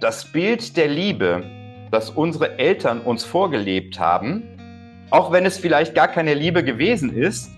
das 0.00 0.24
Bild 0.24 0.76
der 0.76 0.88
Liebe, 0.88 1.42
das 1.90 2.10
unsere 2.10 2.58
Eltern 2.58 3.00
uns 3.00 3.24
vorgelebt 3.24 3.98
haben, 3.98 4.44
auch 5.10 5.32
wenn 5.32 5.44
es 5.44 5.58
vielleicht 5.58 5.94
gar 5.94 6.08
keine 6.08 6.34
Liebe 6.34 6.62
gewesen 6.62 7.16
ist, 7.16 7.50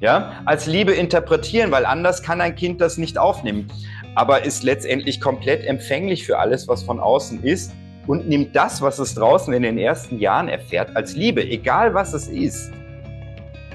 ja, 0.00 0.40
als 0.46 0.66
Liebe 0.66 0.92
interpretieren, 0.92 1.70
weil 1.70 1.84
anders 1.84 2.22
kann 2.22 2.40
ein 2.40 2.54
Kind 2.54 2.80
das 2.80 2.96
nicht 2.96 3.18
aufnehmen, 3.18 3.68
aber 4.14 4.44
ist 4.44 4.62
letztendlich 4.62 5.20
komplett 5.20 5.64
empfänglich 5.64 6.24
für 6.24 6.38
alles, 6.38 6.66
was 6.66 6.82
von 6.82 6.98
außen 6.98 7.42
ist 7.44 7.72
und 8.06 8.28
nimmt 8.28 8.56
das, 8.56 8.82
was 8.82 8.98
es 8.98 9.14
draußen 9.14 9.52
in 9.52 9.62
den 9.62 9.78
ersten 9.78 10.18
Jahren 10.18 10.48
erfährt, 10.48 10.96
als 10.96 11.14
Liebe, 11.14 11.44
egal 11.44 11.94
was 11.94 12.14
es 12.14 12.28
ist. 12.28 12.72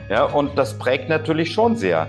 Ja, 0.10 0.24
und 0.24 0.58
das 0.58 0.78
prägt 0.78 1.10
natürlich 1.10 1.54
schon 1.54 1.76
sehr. 1.76 2.08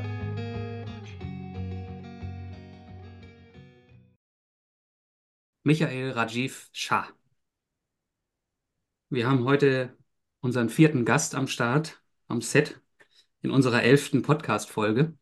Michael 5.68 6.12
Rajiv 6.12 6.70
Shah. 6.72 7.06
Wir 9.10 9.28
haben 9.28 9.45
heute 9.45 9.95
unseren 10.40 10.70
vierten 10.70 11.04
Gast 11.04 11.34
am 11.34 11.46
Start, 11.46 12.02
am 12.26 12.40
Set, 12.40 12.80
in 13.42 13.50
unserer 13.50 13.82
elften 13.82 14.23
Podcast-Folge. 14.23 15.14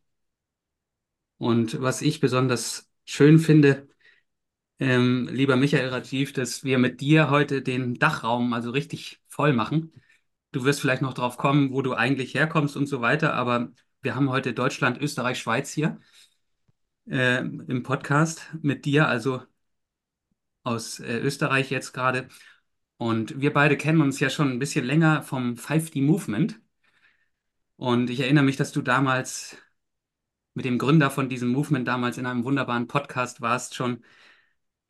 Und 1.37 1.81
was 1.81 2.01
ich 2.01 2.21
besonders 2.21 2.89
schön 3.03 3.39
finde, 3.39 3.89
ähm, 4.79 5.27
lieber 5.29 5.57
Michael 5.57 5.89
Rajiv, 5.89 6.31
dass 6.31 6.63
wir 6.63 6.77
mit 6.77 7.01
dir 7.01 7.29
heute 7.29 7.61
den 7.61 7.95
Dachraum 7.95 8.53
also 8.53 8.71
richtig 8.71 9.21
voll 9.27 9.51
machen. 9.51 9.91
Du 10.53 10.63
wirst 10.63 10.79
vielleicht 10.79 11.01
noch 11.01 11.13
drauf 11.13 11.35
kommen, 11.35 11.73
wo 11.73 11.81
du 11.81 11.93
eigentlich 11.93 12.35
herkommst 12.35 12.77
und 12.77 12.85
so 12.87 13.01
weiter, 13.01 13.33
aber 13.33 13.73
wir 14.01 14.15
haben 14.15 14.29
heute 14.29 14.53
Deutschland, 14.53 14.97
Österreich, 14.97 15.39
Schweiz 15.39 15.73
hier 15.73 15.99
äh, 17.09 17.39
im 17.39 17.83
Podcast 17.83 18.49
mit 18.61 18.85
dir, 18.85 19.09
also 19.09 19.41
aus 20.67 20.99
äh, 20.99 21.19
Österreich 21.19 21.71
jetzt 21.71 21.93
gerade. 21.93 22.29
Und 22.97 23.39
wir 23.41 23.53
beide 23.53 23.77
kennen 23.77 24.01
uns 24.01 24.19
ja 24.19 24.29
schon 24.29 24.51
ein 24.51 24.59
bisschen 24.59 24.85
länger 24.85 25.23
vom 25.23 25.55
5D 25.57 26.01
Movement. 26.01 26.59
Und 27.75 28.09
ich 28.09 28.19
erinnere 28.19 28.43
mich, 28.43 28.57
dass 28.57 28.71
du 28.71 28.81
damals 28.81 29.57
mit 30.53 30.65
dem 30.65 30.77
Gründer 30.79 31.11
von 31.11 31.29
diesem 31.29 31.49
Movement 31.49 31.87
damals 31.87 32.17
in 32.17 32.25
einem 32.25 32.43
wunderbaren 32.43 32.87
Podcast 32.87 33.41
warst, 33.41 33.75
schon 33.75 34.03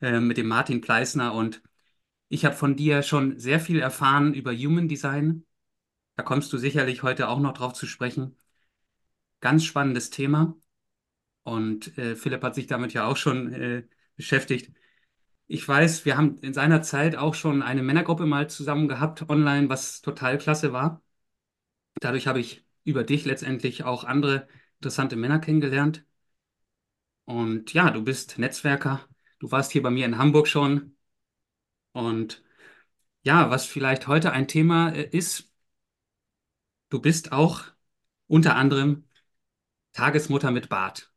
äh, 0.00 0.20
mit 0.20 0.38
dem 0.38 0.48
Martin 0.48 0.80
Pleisner. 0.80 1.34
Und 1.34 1.62
ich 2.28 2.44
habe 2.44 2.56
von 2.56 2.76
dir 2.76 3.02
schon 3.02 3.38
sehr 3.38 3.60
viel 3.60 3.80
erfahren 3.80 4.34
über 4.34 4.52
Human 4.54 4.88
Design. 4.88 5.46
Da 6.16 6.22
kommst 6.22 6.52
du 6.52 6.58
sicherlich 6.58 7.02
heute 7.02 7.28
auch 7.28 7.40
noch 7.40 7.52
drauf 7.54 7.74
zu 7.74 7.86
sprechen. 7.86 8.36
Ganz 9.40 9.64
spannendes 9.64 10.10
Thema. 10.10 10.56
Und 11.44 11.96
äh, 11.98 12.16
Philipp 12.16 12.42
hat 12.42 12.54
sich 12.54 12.66
damit 12.66 12.92
ja 12.94 13.06
auch 13.06 13.16
schon 13.16 13.52
äh, 13.52 13.84
beschäftigt. 14.16 14.72
Ich 15.48 15.66
weiß, 15.66 16.04
wir 16.04 16.16
haben 16.16 16.38
in 16.42 16.52
seiner 16.54 16.82
Zeit 16.82 17.16
auch 17.16 17.34
schon 17.34 17.62
eine 17.62 17.82
Männergruppe 17.82 18.26
mal 18.26 18.48
zusammen 18.50 18.86
gehabt 18.88 19.28
online, 19.30 19.68
was 19.68 20.02
total 20.02 20.38
klasse 20.38 20.72
war. 20.72 21.02
Dadurch 22.00 22.26
habe 22.26 22.40
ich 22.40 22.64
über 22.84 23.04
dich 23.04 23.24
letztendlich 23.24 23.84
auch 23.84 24.04
andere 24.04 24.48
interessante 24.78 25.16
Männer 25.16 25.38
kennengelernt. 25.40 26.04
Und 27.24 27.72
ja, 27.74 27.90
du 27.90 28.02
bist 28.02 28.38
Netzwerker. 28.38 29.06
Du 29.38 29.50
warst 29.50 29.72
hier 29.72 29.82
bei 29.82 29.90
mir 29.90 30.06
in 30.06 30.18
Hamburg 30.18 30.48
schon. 30.48 30.96
Und 31.92 32.42
ja, 33.24 33.50
was 33.50 33.66
vielleicht 33.66 34.08
heute 34.08 34.32
ein 34.32 34.48
Thema 34.48 34.90
äh, 34.90 35.08
ist, 35.10 35.52
du 36.90 37.00
bist 37.00 37.32
auch 37.32 37.64
unter 38.26 38.56
anderem 38.56 39.04
Tagesmutter 39.92 40.50
mit 40.52 40.68
Bart. 40.70 41.12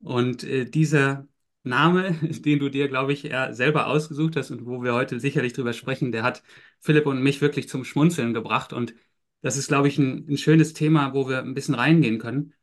Und 0.00 0.44
äh, 0.44 0.64
dieser 0.66 1.26
Name, 1.64 2.12
den 2.22 2.58
du 2.58 2.68
dir, 2.70 2.88
glaube 2.88 3.12
ich, 3.12 3.24
eher 3.26 3.54
selber 3.54 3.86
ausgesucht 3.88 4.36
hast 4.36 4.50
und 4.50 4.66
wo 4.66 4.82
wir 4.82 4.94
heute 4.94 5.20
sicherlich 5.20 5.52
drüber 5.54 5.72
sprechen, 5.72 6.12
der 6.12 6.22
hat 6.22 6.42
Philipp 6.80 7.06
und 7.06 7.22
mich 7.22 7.40
wirklich 7.40 7.68
zum 7.68 7.84
Schmunzeln 7.84 8.34
gebracht. 8.34 8.72
Und 8.72 8.94
das 9.42 9.56
ist, 9.56 9.68
glaube 9.68 9.88
ich, 9.88 9.98
ein, 9.98 10.26
ein 10.28 10.38
schönes 10.38 10.74
Thema, 10.74 11.14
wo 11.14 11.28
wir 11.28 11.38
ein 11.40 11.54
bisschen 11.54 11.74
reingehen 11.74 12.18
können. 12.18 12.54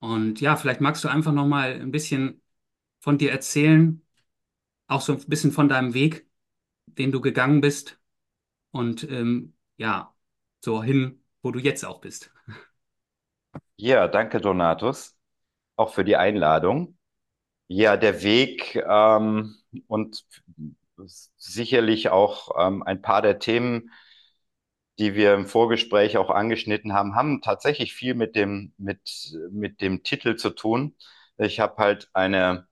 Und 0.00 0.40
ja, 0.40 0.56
vielleicht 0.56 0.80
magst 0.80 1.04
du 1.04 1.08
einfach 1.08 1.32
noch 1.32 1.46
mal 1.46 1.74
ein 1.80 1.90
bisschen 1.92 2.42
von 3.00 3.18
dir 3.18 3.30
erzählen, 3.32 4.04
auch 4.88 5.00
so 5.02 5.14
ein 5.14 5.26
bisschen 5.28 5.52
von 5.52 5.68
deinem 5.68 5.94
Weg, 5.94 6.28
den 6.86 7.12
du 7.12 7.20
gegangen 7.22 7.60
bist 7.62 8.00
und 8.72 9.04
ähm, 9.10 9.54
ja, 9.78 10.14
so 10.64 10.82
hin, 10.82 11.22
wo 11.42 11.52
du 11.52 11.60
jetzt 11.60 11.84
auch 11.84 12.00
bist. 12.00 12.32
Ja, 13.76 14.08
danke, 14.08 14.40
Donatus, 14.40 15.16
auch 15.76 15.92
für 15.94 16.04
die 16.04 16.16
Einladung. 16.16 16.98
Ja, 17.68 17.96
der 17.96 18.22
Weg 18.22 18.76
ähm, 18.86 19.56
und 19.88 20.24
sicherlich 21.36 22.10
auch 22.10 22.50
ähm, 22.58 22.82
ein 22.82 23.02
paar 23.02 23.22
der 23.22 23.38
Themen, 23.38 23.90
die 24.98 25.14
wir 25.14 25.34
im 25.34 25.46
Vorgespräch 25.46 26.16
auch 26.18 26.30
angeschnitten 26.30 26.92
haben, 26.92 27.14
haben 27.16 27.40
tatsächlich 27.42 27.94
viel 27.94 28.14
mit 28.14 28.36
dem, 28.36 28.72
mit, 28.78 29.00
mit 29.50 29.80
dem 29.80 30.02
Titel 30.02 30.36
zu 30.36 30.50
tun. 30.50 30.94
Ich 31.38 31.60
habe 31.60 31.76
halt 31.78 32.10
eine 32.12 32.66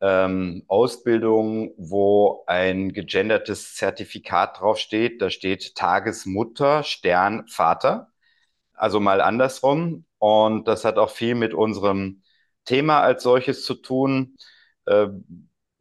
ähm, 0.00 0.64
Ausbildung, 0.68 1.72
wo 1.78 2.44
ein 2.46 2.92
gegendertes 2.92 3.74
Zertifikat 3.76 4.60
draufsteht. 4.60 5.22
Da 5.22 5.30
steht 5.30 5.76
Tagesmutter, 5.76 6.84
Stern, 6.84 7.46
Vater. 7.48 8.08
Also 8.74 9.00
mal 9.00 9.20
andersrum. 9.20 10.06
Und 10.18 10.68
das 10.68 10.84
hat 10.84 10.98
auch 10.98 11.10
viel 11.10 11.34
mit 11.34 11.54
unserem 11.54 12.22
Thema 12.70 13.00
als 13.00 13.22
solches 13.24 13.64
zu 13.64 13.74
tun. 13.74 14.36
Äh, 14.86 15.08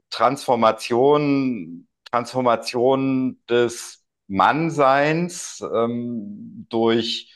Transformation, 0.09 1.87
Transformation 2.11 3.39
des 3.47 4.03
Mannseins 4.27 5.61
ähm, 5.73 6.65
durch, 6.69 7.33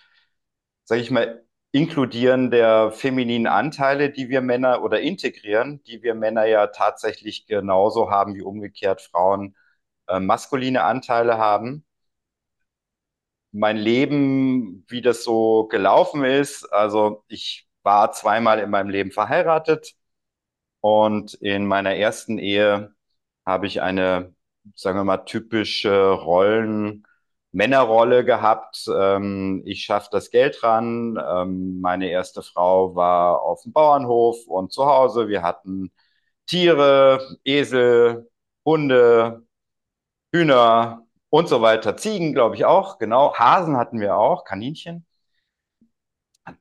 sage 0.86 1.02
ich 1.02 1.12
mal, 1.12 1.46
Inkludieren 1.72 2.52
der 2.52 2.91
femininen 2.91 3.47
Anteile, 3.47 4.12
die 4.12 4.30
wir 4.30 4.41
Männer 4.41 4.84
oder 4.84 5.02
integrieren, 5.02 5.81
die 5.85 6.03
wir 6.03 6.14
Männer 6.16 6.46
ja 6.46 6.68
tatsächlich 6.68 7.47
genauso 7.47 8.12
haben 8.12 8.35
wie 8.35 8.44
umgekehrt 8.44 9.02
Frauen 9.02 9.56
äh, 10.08 10.20
maskuline 10.20 10.84
Anteile 10.84 11.38
haben. 11.40 11.84
Mein 13.52 13.78
Leben, 13.78 14.85
wie 14.90 15.02
das 15.02 15.24
so 15.24 15.68
gelaufen 15.68 16.24
ist, 16.24 16.66
also 16.74 17.24
ich 17.28 17.68
war 17.84 18.12
zweimal 18.14 18.60
in 18.60 18.70
meinem 18.70 18.90
Leben 18.90 19.12
verheiratet 19.12 19.94
und 20.82 21.34
in 21.36 21.66
meiner 21.68 21.96
ersten 21.96 22.38
Ehe 22.40 22.94
habe 23.46 23.68
ich 23.68 23.82
eine, 23.82 24.36
sagen 24.76 24.98
wir 25.00 25.04
mal, 25.06 25.20
typische 25.20 26.12
Rollen, 26.12 27.06
Männerrolle 27.52 28.26
gehabt. 28.26 28.88
Ähm, 28.94 29.64
ich 29.66 29.84
schaffe 29.86 30.10
das 30.12 30.32
Geld 30.32 30.64
ran. 30.64 31.18
Ähm, 31.26 31.80
meine 31.82 32.10
erste 32.10 32.42
Frau 32.44 32.96
war 32.96 33.42
auf 33.42 33.64
dem 33.64 33.74
Bauernhof 33.74 34.48
und 34.48 34.74
zu 34.74 34.86
Hause. 34.86 35.28
Wir 35.30 35.44
hatten 35.44 35.92
Tiere, 36.48 37.38
Esel, 37.46 38.30
Hunde, 38.66 39.46
Hühner 40.34 41.06
und 41.30 41.48
so 41.50 41.62
weiter. 41.62 41.98
Ziegen, 41.98 42.34
glaube 42.34 42.56
ich, 42.56 42.66
auch. 42.66 43.00
Genau. 43.00 43.34
Hasen 43.36 43.78
hatten 43.78 44.00
wir 44.00 44.18
auch, 44.18 44.46
Kaninchen. 44.46 45.06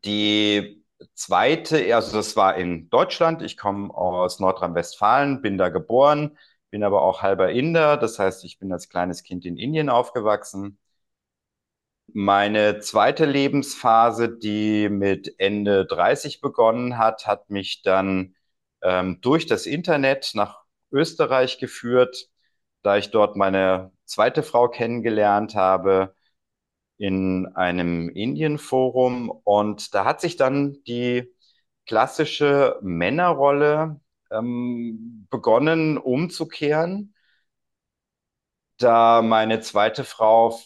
Die 0.04 0.81
zweite, 1.14 1.94
also 1.94 2.16
das 2.16 2.36
war 2.36 2.56
in 2.56 2.88
Deutschland. 2.90 3.42
Ich 3.42 3.56
komme 3.56 3.92
aus 3.94 4.40
Nordrhein-Westfalen, 4.40 5.42
bin 5.42 5.58
da 5.58 5.68
geboren, 5.68 6.38
bin 6.70 6.82
aber 6.84 7.02
auch 7.02 7.22
halber 7.22 7.50
Inder. 7.52 7.96
Das 7.96 8.18
heißt, 8.18 8.44
ich 8.44 8.58
bin 8.58 8.72
als 8.72 8.88
kleines 8.88 9.22
Kind 9.22 9.44
in 9.44 9.56
Indien 9.58 9.88
aufgewachsen. 9.88 10.78
Meine 12.14 12.80
zweite 12.80 13.24
Lebensphase, 13.24 14.28
die 14.38 14.88
mit 14.90 15.34
Ende 15.38 15.86
30 15.86 16.40
begonnen 16.40 16.98
hat, 16.98 17.26
hat 17.26 17.48
mich 17.50 17.82
dann 17.82 18.34
ähm, 18.82 19.18
durch 19.22 19.46
das 19.46 19.66
Internet 19.66 20.32
nach 20.34 20.60
Österreich 20.90 21.58
geführt, 21.58 22.28
da 22.82 22.96
ich 22.98 23.10
dort 23.10 23.36
meine 23.36 23.92
zweite 24.04 24.42
Frau 24.42 24.68
kennengelernt 24.68 25.54
habe 25.54 26.14
in 27.02 27.46
einem 27.56 28.08
Indienforum 28.10 29.30
und 29.30 29.94
da 29.94 30.04
hat 30.04 30.20
sich 30.20 30.36
dann 30.36 30.78
die 30.86 31.28
klassische 31.86 32.78
Männerrolle 32.82 34.00
ähm, 34.30 35.26
begonnen 35.30 35.98
umzukehren, 35.98 37.14
da 38.78 39.22
meine 39.22 39.60
zweite 39.60 40.04
Frau 40.04 40.58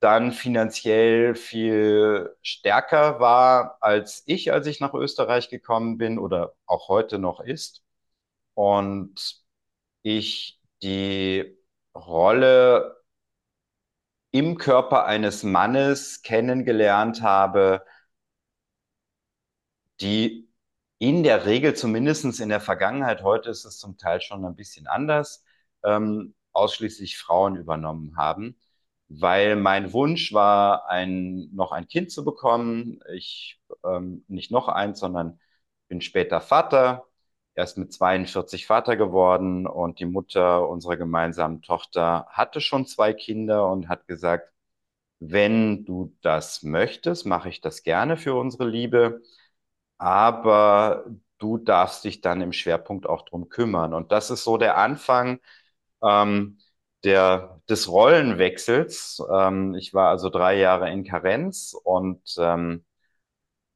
dann 0.00 0.32
finanziell 0.32 1.34
viel 1.36 2.34
stärker 2.42 3.20
war 3.20 3.78
als 3.80 4.22
ich, 4.26 4.52
als 4.52 4.66
ich 4.66 4.80
nach 4.80 4.94
Österreich 4.94 5.48
gekommen 5.48 5.96
bin 5.98 6.18
oder 6.18 6.54
auch 6.66 6.88
heute 6.88 7.18
noch 7.18 7.40
ist. 7.40 7.82
Und 8.54 9.42
ich 10.02 10.60
die 10.82 11.56
Rolle 11.94 13.01
im 14.32 14.58
Körper 14.58 15.06
eines 15.06 15.42
Mannes 15.44 16.22
kennengelernt 16.22 17.22
habe, 17.22 17.84
die 20.00 20.48
in 20.98 21.22
der 21.22 21.46
Regel, 21.46 21.74
zumindest 21.74 22.40
in 22.40 22.48
der 22.48 22.60
Vergangenheit, 22.60 23.22
heute 23.22 23.50
ist 23.50 23.64
es 23.64 23.78
zum 23.78 23.98
Teil 23.98 24.20
schon 24.20 24.44
ein 24.44 24.56
bisschen 24.56 24.86
anders, 24.86 25.44
ähm, 25.84 26.34
ausschließlich 26.52 27.18
Frauen 27.18 27.56
übernommen 27.56 28.16
haben, 28.16 28.58
weil 29.08 29.56
mein 29.56 29.92
Wunsch 29.92 30.32
war, 30.32 30.88
ein, 30.88 31.50
noch 31.54 31.72
ein 31.72 31.88
Kind 31.88 32.10
zu 32.12 32.24
bekommen. 32.24 33.00
Ich 33.14 33.60
ähm, 33.84 34.24
nicht 34.28 34.50
noch 34.50 34.68
eins, 34.68 35.00
sondern 35.00 35.40
bin 35.88 36.00
später 36.00 36.40
Vater, 36.40 37.06
erst 37.54 37.78
mit 37.78 37.92
42 37.92 38.66
Vater 38.66 38.96
geworden 38.96 39.66
und 39.66 40.00
die 40.00 40.06
Mutter 40.06 40.68
unserer 40.68 40.96
gemeinsamen 40.96 41.62
Tochter 41.62 42.26
hatte 42.30 42.60
schon 42.60 42.86
zwei 42.86 43.12
Kinder 43.12 43.70
und 43.70 43.88
hat 43.88 44.06
gesagt, 44.08 44.50
wenn 45.20 45.84
du 45.84 46.16
das 46.22 46.62
möchtest, 46.62 47.26
mache 47.26 47.48
ich 47.48 47.60
das 47.60 47.82
gerne 47.84 48.16
für 48.16 48.34
unsere 48.34 48.66
Liebe, 48.68 49.22
aber 49.98 51.04
du 51.38 51.58
darfst 51.58 52.04
dich 52.04 52.20
dann 52.20 52.40
im 52.40 52.52
Schwerpunkt 52.52 53.06
auch 53.08 53.22
drum 53.24 53.48
kümmern. 53.48 53.94
Und 53.94 54.12
das 54.12 54.30
ist 54.30 54.44
so 54.44 54.58
der 54.58 54.78
Anfang 54.78 55.40
ähm, 56.02 56.58
der, 57.04 57.60
des 57.68 57.88
Rollenwechsels. 57.90 59.22
Ähm, 59.32 59.74
ich 59.74 59.94
war 59.94 60.10
also 60.10 60.30
drei 60.30 60.58
Jahre 60.58 60.90
in 60.90 61.04
Karenz 61.04 61.74
und 61.84 62.22
ähm, 62.38 62.84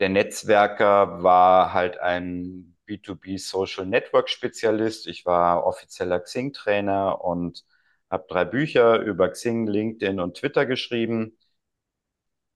der 0.01 0.09
Netzwerker 0.11 1.23
war 1.23 1.73
halt 1.73 1.99
ein 2.01 2.76
B2B 2.87 3.39
Social 3.39 3.87
Network 3.87 4.29
Spezialist. 4.31 5.07
Ich 5.07 5.27
war 5.27 5.67
offizieller 5.67 6.21
Xing-Trainer 6.21 7.23
und 7.25 7.65
habe 8.11 8.27
drei 8.29 8.45
Bücher 8.45 9.01
über 9.01 9.29
Xing, 9.31 9.67
LinkedIn 9.67 10.21
und 10.21 10.37
Twitter 10.39 10.67
geschrieben. 10.67 11.37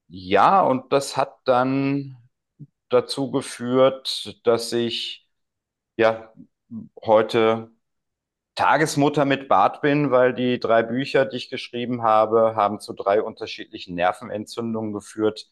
Ja, 0.09 0.62
und 0.62 0.93
das 0.93 1.17
hat 1.17 1.38
dann 1.44 2.17
dazu 2.91 3.31
geführt, 3.31 4.41
dass 4.44 4.73
ich 4.73 5.29
ja 5.97 6.33
heute 7.05 7.71
Tagesmutter 8.56 9.25
mit 9.26 9.49
Bart 9.49 9.83
bin, 9.83 10.11
weil 10.12 10.35
die 10.35 10.61
drei 10.61 10.83
Bücher, 10.83 11.26
die 11.26 11.37
ich 11.38 11.50
geschrieben 11.50 12.03
habe, 12.03 12.55
haben 12.56 12.81
zu 12.81 12.94
drei 12.94 13.23
unterschiedlichen 13.23 13.94
Nervenentzündungen 13.97 14.93
geführt, 14.93 15.49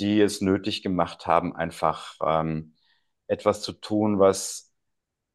die 0.00 0.20
es 0.20 0.40
nötig 0.42 0.82
gemacht 0.82 1.26
haben, 1.26 1.56
einfach 1.56 2.16
ähm, 2.24 2.74
etwas 3.30 3.62
zu 3.62 3.72
tun, 3.72 4.18
was 4.18 4.72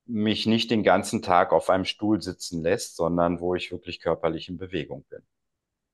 mich 0.06 0.46
nicht 0.46 0.70
den 0.70 0.84
ganzen 0.84 1.22
Tag 1.22 1.54
auf 1.54 1.70
einem 1.70 1.86
Stuhl 1.86 2.22
sitzen 2.22 2.62
lässt, 2.62 2.98
sondern 2.98 3.40
wo 3.40 3.56
ich 3.56 3.72
wirklich 3.72 4.02
körperlich 4.02 4.50
in 4.50 4.58
Bewegung 4.58 5.06
bin. 5.10 5.22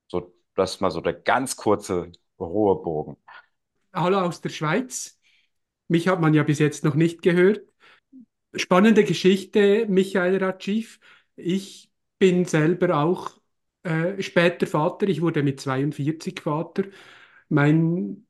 So, 0.08 0.34
das 0.54 0.74
ist 0.74 0.80
mal 0.80 0.90
so 0.90 1.00
der 1.00 1.14
ganz 1.14 1.56
kurze 1.56 2.10
hohe 2.38 2.82
Bogen. 2.82 3.16
Hallo 3.92 4.18
aus 4.18 4.40
der 4.40 4.48
Schweiz. 4.48 5.18
Mich 5.86 6.08
hat 6.08 6.20
man 6.20 6.34
ja 6.34 6.42
bis 6.42 6.58
jetzt 6.58 6.84
noch 6.84 6.96
nicht 6.96 7.22
gehört. 7.22 7.62
Spannende 8.54 9.04
Geschichte, 9.04 9.86
Michael 9.88 10.42
Rajiv. 10.42 10.98
Ich 11.36 11.90
bin 12.18 12.44
selber 12.46 12.98
auch 12.98 13.40
äh, 13.84 14.20
später 14.20 14.66
Vater. 14.66 15.06
Ich 15.06 15.22
wurde 15.22 15.42
mit 15.44 15.60
42 15.60 16.40
Vater. 16.40 16.84
Mein 17.48 18.26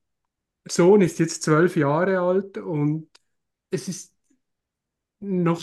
Sohn 0.68 1.00
ist 1.00 1.18
jetzt 1.18 1.42
zwölf 1.42 1.76
Jahre 1.76 2.20
alt 2.20 2.58
und 2.58 3.08
es 3.72 3.88
ist 3.88 4.14
noch 5.20 5.62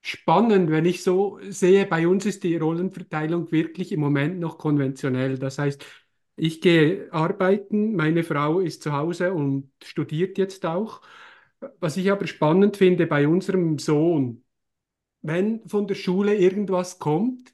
spannend, 0.00 0.70
wenn 0.70 0.84
ich 0.84 1.02
so 1.02 1.38
sehe, 1.48 1.86
bei 1.86 2.08
uns 2.08 2.26
ist 2.26 2.44
die 2.44 2.56
Rollenverteilung 2.56 3.50
wirklich 3.52 3.92
im 3.92 4.00
Moment 4.00 4.38
noch 4.40 4.58
konventionell. 4.58 5.38
Das 5.38 5.58
heißt, 5.58 5.84
ich 6.36 6.60
gehe 6.60 7.12
arbeiten, 7.12 7.94
meine 7.96 8.24
Frau 8.24 8.60
ist 8.60 8.82
zu 8.82 8.92
Hause 8.92 9.32
und 9.34 9.70
studiert 9.82 10.38
jetzt 10.38 10.66
auch. 10.66 11.02
Was 11.80 11.96
ich 11.96 12.10
aber 12.10 12.26
spannend 12.26 12.76
finde 12.76 13.06
bei 13.06 13.28
unserem 13.28 13.78
Sohn, 13.78 14.44
wenn 15.22 15.66
von 15.68 15.86
der 15.86 15.94
Schule 15.94 16.34
irgendwas 16.36 16.98
kommt, 16.98 17.52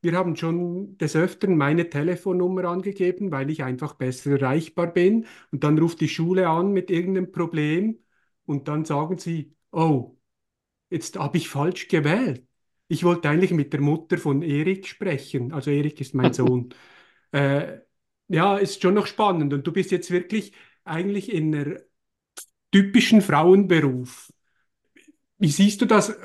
wir 0.00 0.12
haben 0.14 0.36
schon 0.36 0.96
des 0.98 1.16
Öfteren 1.16 1.56
meine 1.56 1.90
Telefonnummer 1.90 2.64
angegeben, 2.66 3.32
weil 3.32 3.50
ich 3.50 3.64
einfach 3.64 3.94
besser 3.94 4.32
erreichbar 4.32 4.88
bin. 4.92 5.26
Und 5.52 5.64
dann 5.64 5.78
ruft 5.78 6.00
die 6.00 6.08
Schule 6.08 6.48
an 6.48 6.72
mit 6.72 6.90
irgendeinem 6.90 7.32
Problem 7.32 7.98
und 8.48 8.68
dann 8.68 8.84
sagen 8.84 9.18
sie, 9.18 9.54
oh, 9.72 10.16
jetzt 10.90 11.18
habe 11.18 11.38
ich 11.38 11.48
falsch 11.48 11.88
gewählt. 11.88 12.46
Ich 12.88 13.04
wollte 13.04 13.28
eigentlich 13.30 13.52
mit 13.52 13.72
der 13.72 13.80
Mutter 13.80 14.18
von 14.18 14.42
Erik 14.42 14.86
sprechen. 14.88 15.52
Also 15.52 15.70
Erik 15.70 16.00
ist 16.00 16.14
mein 16.14 16.32
Sohn. 16.34 16.74
äh, 17.32 17.78
ja, 18.28 18.58
ist 18.58 18.82
schon 18.82 18.94
noch 18.94 19.06
spannend. 19.06 19.52
Und 19.54 19.66
du 19.66 19.72
bist 19.72 19.90
jetzt 19.92 20.10
wirklich 20.10 20.52
eigentlich 20.84 21.32
in 21.32 21.54
einer 21.54 21.76
typischen 22.72 23.22
Frauenberuf. 23.22 24.32
Wie 25.38 25.48
siehst 25.50 25.80
du 25.80 25.86
das? 25.86 26.16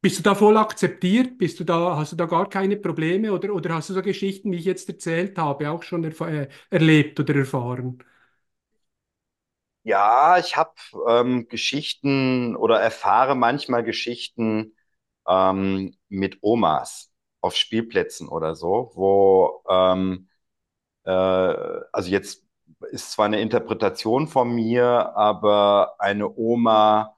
Bist 0.00 0.18
du 0.18 0.22
da 0.22 0.34
voll 0.34 0.56
akzeptiert? 0.56 1.38
Bist 1.38 1.60
du 1.60 1.64
da, 1.64 1.96
hast 1.96 2.12
du 2.12 2.16
da 2.16 2.26
gar 2.26 2.48
keine 2.48 2.76
Probleme 2.76 3.32
oder, 3.32 3.54
oder 3.54 3.74
hast 3.74 3.90
du 3.90 3.94
so 3.94 4.02
Geschichten, 4.02 4.50
wie 4.52 4.56
ich 4.56 4.64
jetzt 4.64 4.88
erzählt 4.88 5.38
habe, 5.38 5.70
auch 5.70 5.82
schon 5.84 6.02
äh, 6.04 6.48
erlebt 6.70 7.20
oder 7.20 7.36
erfahren? 7.36 8.02
Ja, 9.84 10.38
ich 10.38 10.56
habe 10.56 10.72
ähm, 11.08 11.48
Geschichten 11.48 12.54
oder 12.56 12.80
erfahre 12.80 13.34
manchmal 13.34 13.82
Geschichten 13.82 14.76
ähm, 15.26 15.96
mit 16.08 16.38
Omas 16.42 17.12
auf 17.40 17.56
Spielplätzen 17.56 18.28
oder 18.28 18.54
so, 18.54 18.92
wo 18.94 19.62
ähm, 19.68 20.28
äh, 21.04 21.10
also 21.10 22.10
jetzt 22.10 22.46
ist 22.92 23.12
zwar 23.12 23.26
eine 23.26 23.40
Interpretation 23.42 24.28
von 24.28 24.54
mir, 24.54 25.16
aber 25.16 25.96
eine 26.00 26.30
Oma 26.36 27.16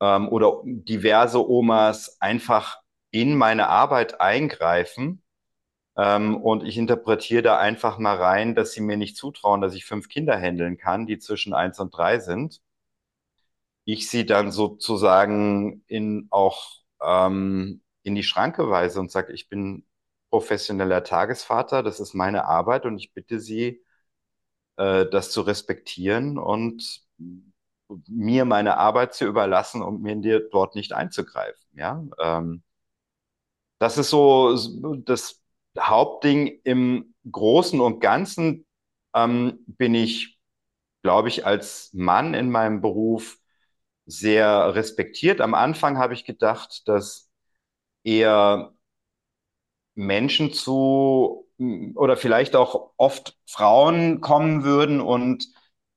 ähm, 0.00 0.28
oder 0.30 0.62
diverse 0.64 1.48
Omas 1.48 2.18
einfach 2.22 2.80
in 3.12 3.36
meine 3.38 3.68
Arbeit 3.70 4.20
eingreifen. 4.22 5.23
Ähm, 5.96 6.36
und 6.36 6.64
ich 6.64 6.76
interpretiere 6.78 7.42
da 7.42 7.58
einfach 7.58 7.98
mal 7.98 8.16
rein, 8.16 8.54
dass 8.54 8.72
sie 8.72 8.80
mir 8.80 8.96
nicht 8.96 9.16
zutrauen, 9.16 9.60
dass 9.60 9.74
ich 9.74 9.84
fünf 9.84 10.08
Kinder 10.08 10.38
handeln 10.40 10.76
kann, 10.78 11.06
die 11.06 11.18
zwischen 11.18 11.54
eins 11.54 11.78
und 11.80 11.90
drei 11.96 12.18
sind. 12.20 12.60
Ich 13.84 14.08
sie 14.08 14.24
dann 14.26 14.50
sozusagen 14.52 15.84
in 15.88 16.28
auch 16.30 16.70
ähm, 17.02 17.82
in 18.02 18.14
die 18.14 18.22
Schranke 18.22 18.70
weise 18.70 19.00
und 19.00 19.10
sage, 19.10 19.32
ich 19.32 19.48
bin 19.48 19.86
professioneller 20.30 21.04
Tagesvater, 21.04 21.82
das 21.82 22.00
ist 22.00 22.14
meine 22.14 22.46
Arbeit 22.46 22.86
und 22.86 22.98
ich 22.98 23.12
bitte 23.12 23.40
Sie, 23.40 23.82
äh, 24.76 25.06
das 25.10 25.30
zu 25.32 25.42
respektieren 25.42 26.38
und 26.38 27.02
mir 28.08 28.44
meine 28.44 28.78
Arbeit 28.78 29.14
zu 29.14 29.26
überlassen 29.26 29.82
und 29.82 30.02
mir 30.02 30.40
dort 30.50 30.74
nicht 30.74 30.92
einzugreifen. 30.94 31.62
Ja, 31.74 32.04
ähm, 32.20 32.62
das 33.78 33.98
ist 33.98 34.10
so 34.10 34.56
das 35.04 35.42
Hauptding 35.78 36.60
im 36.64 37.14
Großen 37.30 37.80
und 37.80 38.00
Ganzen. 38.00 38.66
Ähm, 39.14 39.60
bin 39.66 39.94
ich, 39.94 40.38
glaube 41.02 41.28
ich, 41.28 41.46
als 41.46 41.90
Mann 41.94 42.34
in 42.34 42.50
meinem 42.50 42.80
Beruf 42.82 43.38
sehr 44.06 44.74
respektiert. 44.74 45.40
Am 45.40 45.54
Anfang 45.54 45.98
habe 45.98 46.14
ich 46.14 46.24
gedacht, 46.24 46.88
dass 46.88 47.30
eher 48.04 48.74
Menschen 49.94 50.52
zu 50.52 51.46
oder 51.94 52.16
vielleicht 52.16 52.56
auch 52.56 52.92
oft 52.96 53.36
Frauen 53.46 54.20
kommen 54.20 54.64
würden 54.64 55.00
und 55.00 55.46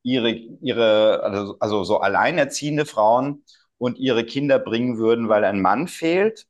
ihre, 0.04 0.30
ihre, 0.32 1.22
also, 1.24 1.58
also 1.60 1.84
so 1.84 1.98
alleinerziehende 2.00 2.86
Frauen 2.86 3.44
und 3.78 3.98
ihre 3.98 4.24
Kinder 4.26 4.60
bringen 4.60 4.98
würden, 4.98 5.30
weil 5.30 5.44
ein 5.44 5.62
Mann 5.62 5.88
fehlt. 5.88 6.48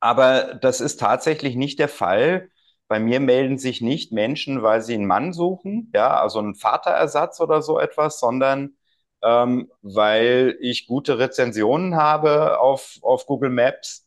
Aber 0.00 0.54
das 0.54 0.80
ist 0.80 0.98
tatsächlich 1.00 1.56
nicht 1.56 1.78
der 1.78 1.88
Fall. 1.88 2.50
Bei 2.88 3.00
mir 3.00 3.20
melden 3.20 3.58
sich 3.58 3.80
nicht 3.80 4.12
Menschen, 4.12 4.62
weil 4.62 4.82
sie 4.82 4.94
einen 4.94 5.06
Mann 5.06 5.32
suchen, 5.32 5.90
ja, 5.94 6.20
also 6.20 6.38
einen 6.38 6.54
Vaterersatz 6.54 7.40
oder 7.40 7.62
so 7.62 7.78
etwas, 7.80 8.20
sondern 8.20 8.76
ähm, 9.22 9.70
weil 9.82 10.56
ich 10.60 10.86
gute 10.86 11.18
Rezensionen 11.18 11.96
habe 11.96 12.60
auf, 12.60 12.98
auf 13.02 13.26
Google 13.26 13.50
Maps 13.50 14.06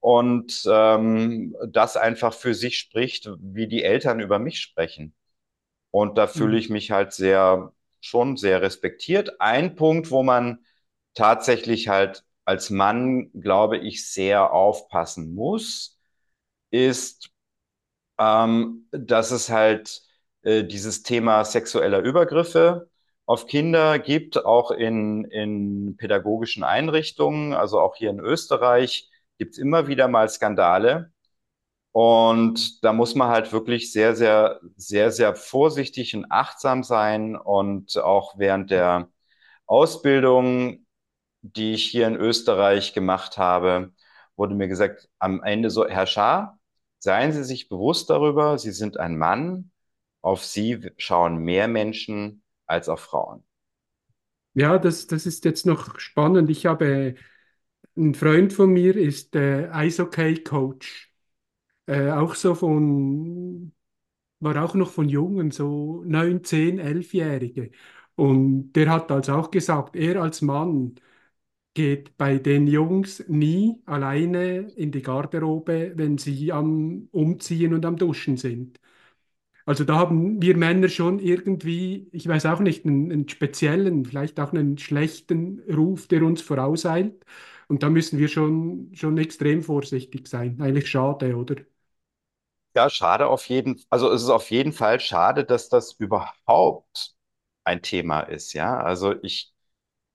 und 0.00 0.62
ähm, 0.70 1.56
das 1.68 1.96
einfach 1.96 2.34
für 2.34 2.54
sich 2.54 2.78
spricht, 2.78 3.28
wie 3.40 3.68
die 3.68 3.82
Eltern 3.84 4.20
über 4.20 4.38
mich 4.38 4.60
sprechen. 4.60 5.14
Und 5.90 6.18
da 6.18 6.26
fühle 6.26 6.52
mhm. 6.52 6.58
ich 6.58 6.70
mich 6.70 6.90
halt 6.90 7.12
sehr, 7.12 7.72
schon 8.00 8.36
sehr 8.36 8.62
respektiert. 8.62 9.40
Ein 9.40 9.76
Punkt, 9.76 10.10
wo 10.10 10.22
man 10.22 10.64
tatsächlich 11.14 11.88
halt 11.88 12.23
als 12.44 12.70
Mann, 12.70 13.30
glaube 13.40 13.78
ich, 13.78 14.08
sehr 14.10 14.52
aufpassen 14.52 15.34
muss, 15.34 15.98
ist, 16.70 17.30
ähm, 18.18 18.88
dass 18.92 19.30
es 19.30 19.50
halt 19.50 20.02
äh, 20.42 20.64
dieses 20.64 21.02
Thema 21.02 21.44
sexueller 21.44 22.00
Übergriffe 22.00 22.90
auf 23.26 23.46
Kinder 23.46 23.98
gibt, 23.98 24.44
auch 24.44 24.70
in, 24.70 25.24
in 25.24 25.96
pädagogischen 25.96 26.62
Einrichtungen, 26.64 27.54
also 27.54 27.80
auch 27.80 27.96
hier 27.96 28.10
in 28.10 28.20
Österreich 28.20 29.10
gibt 29.38 29.54
es 29.54 29.58
immer 29.58 29.88
wieder 29.88 30.08
mal 30.08 30.28
Skandale. 30.28 31.12
Und 31.92 32.84
da 32.84 32.92
muss 32.92 33.14
man 33.14 33.28
halt 33.28 33.52
wirklich 33.52 33.92
sehr, 33.92 34.16
sehr, 34.16 34.60
sehr, 34.76 35.12
sehr 35.12 35.34
vorsichtig 35.36 36.14
und 36.16 36.26
achtsam 36.30 36.82
sein 36.82 37.36
und 37.36 37.96
auch 37.98 38.36
während 38.38 38.70
der 38.70 39.08
Ausbildung 39.66 40.83
die 41.44 41.74
ich 41.74 41.84
hier 41.84 42.06
in 42.06 42.16
Österreich 42.16 42.94
gemacht 42.94 43.36
habe, 43.38 43.92
wurde 44.36 44.54
mir 44.54 44.68
gesagt, 44.68 45.08
am 45.18 45.42
Ende 45.42 45.70
so, 45.70 45.86
Herr 45.86 46.06
Schaar, 46.06 46.58
seien 46.98 47.32
Sie 47.32 47.44
sich 47.44 47.68
bewusst 47.68 48.08
darüber, 48.10 48.58
Sie 48.58 48.72
sind 48.72 48.98
ein 48.98 49.18
Mann, 49.18 49.70
auf 50.22 50.44
Sie 50.44 50.90
schauen 50.96 51.36
mehr 51.36 51.68
Menschen 51.68 52.42
als 52.66 52.88
auf 52.88 53.00
Frauen. 53.00 53.44
Ja, 54.54 54.78
das, 54.78 55.06
das 55.06 55.26
ist 55.26 55.44
jetzt 55.44 55.66
noch 55.66 55.98
spannend. 55.98 56.48
Ich 56.48 56.64
habe, 56.66 57.16
ein 57.96 58.14
Freund 58.14 58.52
von 58.52 58.72
mir 58.72 58.96
ist 58.96 59.36
äh, 59.36 59.68
Eishockey-Coach. 59.70 61.12
Äh, 61.86 62.10
auch 62.12 62.34
so 62.34 62.54
von, 62.54 63.72
war 64.40 64.64
auch 64.64 64.74
noch 64.74 64.90
von 64.90 65.08
Jungen, 65.08 65.50
so 65.50 66.02
9, 66.06 66.44
10, 66.44 66.78
11-Jährige. 66.78 67.70
Und 68.16 68.72
der 68.72 68.90
hat 68.90 69.10
also 69.10 69.34
auch 69.34 69.50
gesagt, 69.50 69.96
er 69.96 70.22
als 70.22 70.40
Mann 70.42 70.96
geht 71.74 72.16
bei 72.16 72.38
den 72.38 72.66
Jungs 72.66 73.24
nie 73.28 73.82
alleine 73.86 74.70
in 74.76 74.92
die 74.92 75.02
Garderobe, 75.02 75.92
wenn 75.96 76.18
sie 76.18 76.52
am 76.52 77.08
Umziehen 77.12 77.74
und 77.74 77.84
am 77.86 77.96
Duschen 77.96 78.36
sind. 78.36 78.80
Also 79.66 79.84
da 79.84 79.96
haben 79.96 80.42
wir 80.42 80.56
Männer 80.56 80.88
schon 80.88 81.18
irgendwie, 81.20 82.08
ich 82.12 82.28
weiß 82.28 82.46
auch 82.46 82.60
nicht, 82.60 82.84
einen, 82.86 83.10
einen 83.12 83.28
speziellen, 83.28 84.04
vielleicht 84.04 84.38
auch 84.40 84.52
einen 84.52 84.78
schlechten 84.78 85.60
Ruf, 85.74 86.06
der 86.08 86.22
uns 86.24 86.42
vorauseilt. 86.42 87.24
Und 87.68 87.82
da 87.82 87.90
müssen 87.90 88.18
wir 88.18 88.28
schon, 88.28 88.90
schon 88.94 89.16
extrem 89.18 89.62
vorsichtig 89.62 90.28
sein. 90.28 90.60
Eigentlich 90.60 90.90
schade, 90.90 91.36
oder? 91.36 91.56
Ja, 92.76 92.90
schade 92.90 93.28
auf 93.28 93.48
jeden, 93.48 93.80
also 93.88 94.10
es 94.12 94.22
ist 94.22 94.30
auf 94.30 94.50
jeden 94.50 94.72
Fall 94.72 94.98
schade, 94.98 95.44
dass 95.44 95.68
das 95.68 95.92
überhaupt 95.92 97.14
ein 97.64 97.82
Thema 97.82 98.20
ist, 98.22 98.52
ja. 98.52 98.78
Also 98.82 99.14
ich, 99.22 99.53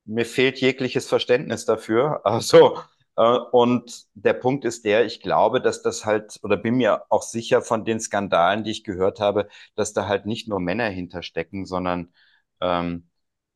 mir 0.10 0.26
fehlt 0.26 0.60
jegliches 0.62 1.08
Verständnis 1.08 1.66
dafür. 1.66 2.22
Also, 2.26 2.80
äh, 3.16 3.38
und 3.52 4.06
der 4.14 4.34
Punkt 4.34 4.66
ist 4.66 4.86
der, 4.86 5.06
ich 5.06 5.22
glaube, 5.22 5.62
dass 5.62 5.82
das 5.82 6.06
halt, 6.06 6.40
oder 6.44 6.58
bin 6.58 6.76
mir 6.76 7.04
auch 7.10 7.24
sicher 7.24 7.62
von 7.62 7.86
den 7.86 8.00
Skandalen, 8.00 8.64
die 8.64 8.72
ich 8.72 8.84
gehört 8.84 9.20
habe, 9.20 9.48
dass 9.76 9.94
da 9.94 10.08
halt 10.08 10.26
nicht 10.26 10.48
nur 10.48 10.60
Männer 10.60 10.90
hinterstecken, 10.90 11.66
sondern 11.66 12.14
ähm, 12.62 13.10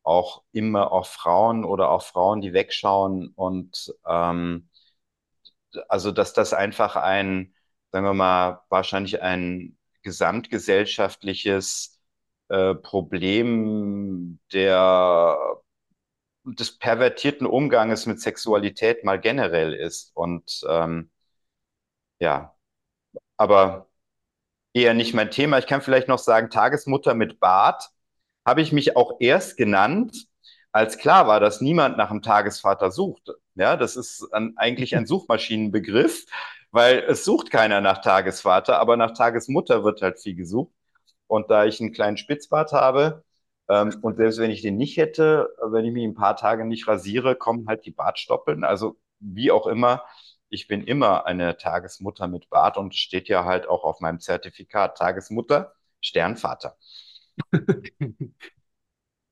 auch 0.03 0.43
immer 0.51 0.91
auch 0.91 1.05
Frauen 1.07 1.63
oder 1.65 1.89
auch 1.89 2.03
Frauen, 2.03 2.41
die 2.41 2.53
wegschauen 2.53 3.29
und 3.35 3.93
ähm, 4.07 4.69
also 5.89 6.11
dass 6.11 6.33
das 6.33 6.53
einfach 6.53 6.95
ein, 6.95 7.53
sagen 7.91 8.05
wir 8.05 8.13
mal, 8.13 8.61
wahrscheinlich 8.69 9.21
ein 9.21 9.77
gesamtgesellschaftliches 10.03 11.99
äh, 12.49 12.75
Problem 12.75 14.39
der, 14.51 15.37
des 16.45 16.77
pervertierten 16.77 17.47
Umganges 17.47 18.05
mit 18.05 18.19
Sexualität 18.21 19.03
mal 19.03 19.19
generell 19.19 19.73
ist. 19.73 20.11
Und 20.15 20.61
ähm, 20.69 21.09
ja, 22.19 22.55
aber 23.37 23.89
eher 24.73 24.93
nicht 24.93 25.13
mein 25.13 25.31
Thema. 25.31 25.59
Ich 25.59 25.67
kann 25.67 25.81
vielleicht 25.81 26.07
noch 26.07 26.19
sagen, 26.19 26.49
Tagesmutter 26.49 27.13
mit 27.15 27.39
Bart 27.39 27.91
habe 28.45 28.61
ich 28.61 28.71
mich 28.73 28.97
auch 28.97 29.17
erst 29.19 29.57
genannt, 29.57 30.27
als 30.71 30.97
klar 30.97 31.27
war, 31.27 31.39
dass 31.39 31.61
niemand 31.61 31.97
nach 31.97 32.09
dem 32.09 32.21
Tagesvater 32.21 32.91
sucht. 32.91 33.29
Ja, 33.55 33.77
das 33.77 33.95
ist 33.95 34.27
ein, 34.33 34.53
eigentlich 34.57 34.95
ein 34.95 35.05
Suchmaschinenbegriff, 35.07 36.25
weil 36.71 36.99
es 37.07 37.25
sucht 37.25 37.51
keiner 37.51 37.81
nach 37.81 37.99
Tagesvater, 38.01 38.79
aber 38.79 38.97
nach 38.97 39.13
Tagesmutter 39.13 39.83
wird 39.83 40.01
halt 40.01 40.19
viel 40.19 40.35
gesucht. 40.35 40.73
Und 41.27 41.49
da 41.51 41.65
ich 41.65 41.79
einen 41.81 41.93
kleinen 41.93 42.17
Spitzbart 42.17 42.73
habe, 42.73 43.23
ähm, 43.69 43.93
und 44.01 44.17
selbst 44.17 44.39
wenn 44.39 44.51
ich 44.51 44.61
den 44.61 44.77
nicht 44.77 44.97
hätte, 44.97 45.49
wenn 45.71 45.85
ich 45.85 45.93
mich 45.93 46.03
ein 46.03 46.13
paar 46.15 46.35
Tage 46.35 46.65
nicht 46.65 46.87
rasiere, 46.87 47.35
kommen 47.35 47.67
halt 47.67 47.85
die 47.85 47.91
Bartstoppeln. 47.91 48.63
Also 48.63 48.97
wie 49.19 49.51
auch 49.51 49.67
immer, 49.67 50.03
ich 50.49 50.67
bin 50.67 50.83
immer 50.83 51.25
eine 51.25 51.57
Tagesmutter 51.57 52.27
mit 52.27 52.49
Bart 52.49 52.77
und 52.77 52.95
steht 52.95 53.27
ja 53.29 53.45
halt 53.45 53.67
auch 53.67 53.83
auf 53.83 53.99
meinem 54.01 54.19
Zertifikat 54.19 54.97
Tagesmutter, 54.97 55.73
Sternvater. 56.01 56.77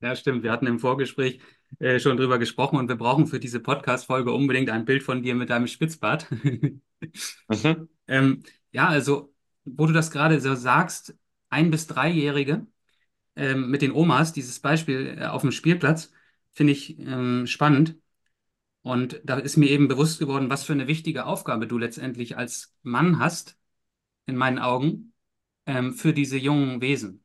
Ja, 0.01 0.15
stimmt. 0.15 0.43
Wir 0.43 0.51
hatten 0.51 0.65
im 0.67 0.79
Vorgespräch 0.79 1.39
äh, 1.79 1.99
schon 1.99 2.17
drüber 2.17 2.39
gesprochen 2.39 2.77
und 2.79 2.87
wir 2.89 2.95
brauchen 2.95 3.27
für 3.27 3.39
diese 3.39 3.59
Podcast-Folge 3.59 4.31
unbedingt 4.31 4.69
ein 4.69 4.85
Bild 4.85 5.03
von 5.03 5.21
dir 5.21 5.35
mit 5.35 5.49
deinem 5.51 5.67
Spitzbart. 5.67 6.27
mhm. 6.33 6.81
ähm, 8.07 8.43
ja, 8.71 8.87
also, 8.87 9.33
wo 9.63 9.85
du 9.85 9.93
das 9.93 10.09
gerade 10.11 10.39
so 10.41 10.55
sagst, 10.55 11.15
ein- 11.49 11.69
bis 11.71 11.85
dreijährige 11.87 12.65
ähm, 13.35 13.69
mit 13.69 13.81
den 13.81 13.91
Omas, 13.93 14.33
dieses 14.33 14.59
Beispiel 14.59 15.17
äh, 15.19 15.25
auf 15.25 15.41
dem 15.41 15.51
Spielplatz, 15.51 16.11
finde 16.51 16.73
ich 16.73 16.99
ähm, 16.99 17.47
spannend. 17.47 17.97
Und 18.83 19.21
da 19.25 19.37
ist 19.39 19.57
mir 19.57 19.69
eben 19.69 19.87
bewusst 19.87 20.19
geworden, 20.19 20.49
was 20.49 20.63
für 20.65 20.73
eine 20.73 20.87
wichtige 20.87 21.25
Aufgabe 21.25 21.67
du 21.67 21.77
letztendlich 21.77 22.37
als 22.37 22.75
Mann 22.83 23.19
hast, 23.19 23.57
in 24.27 24.37
meinen 24.37 24.59
Augen, 24.59 25.13
ähm, 25.67 25.93
für 25.93 26.13
diese 26.13 26.37
jungen 26.37 26.81
Wesen. 26.81 27.23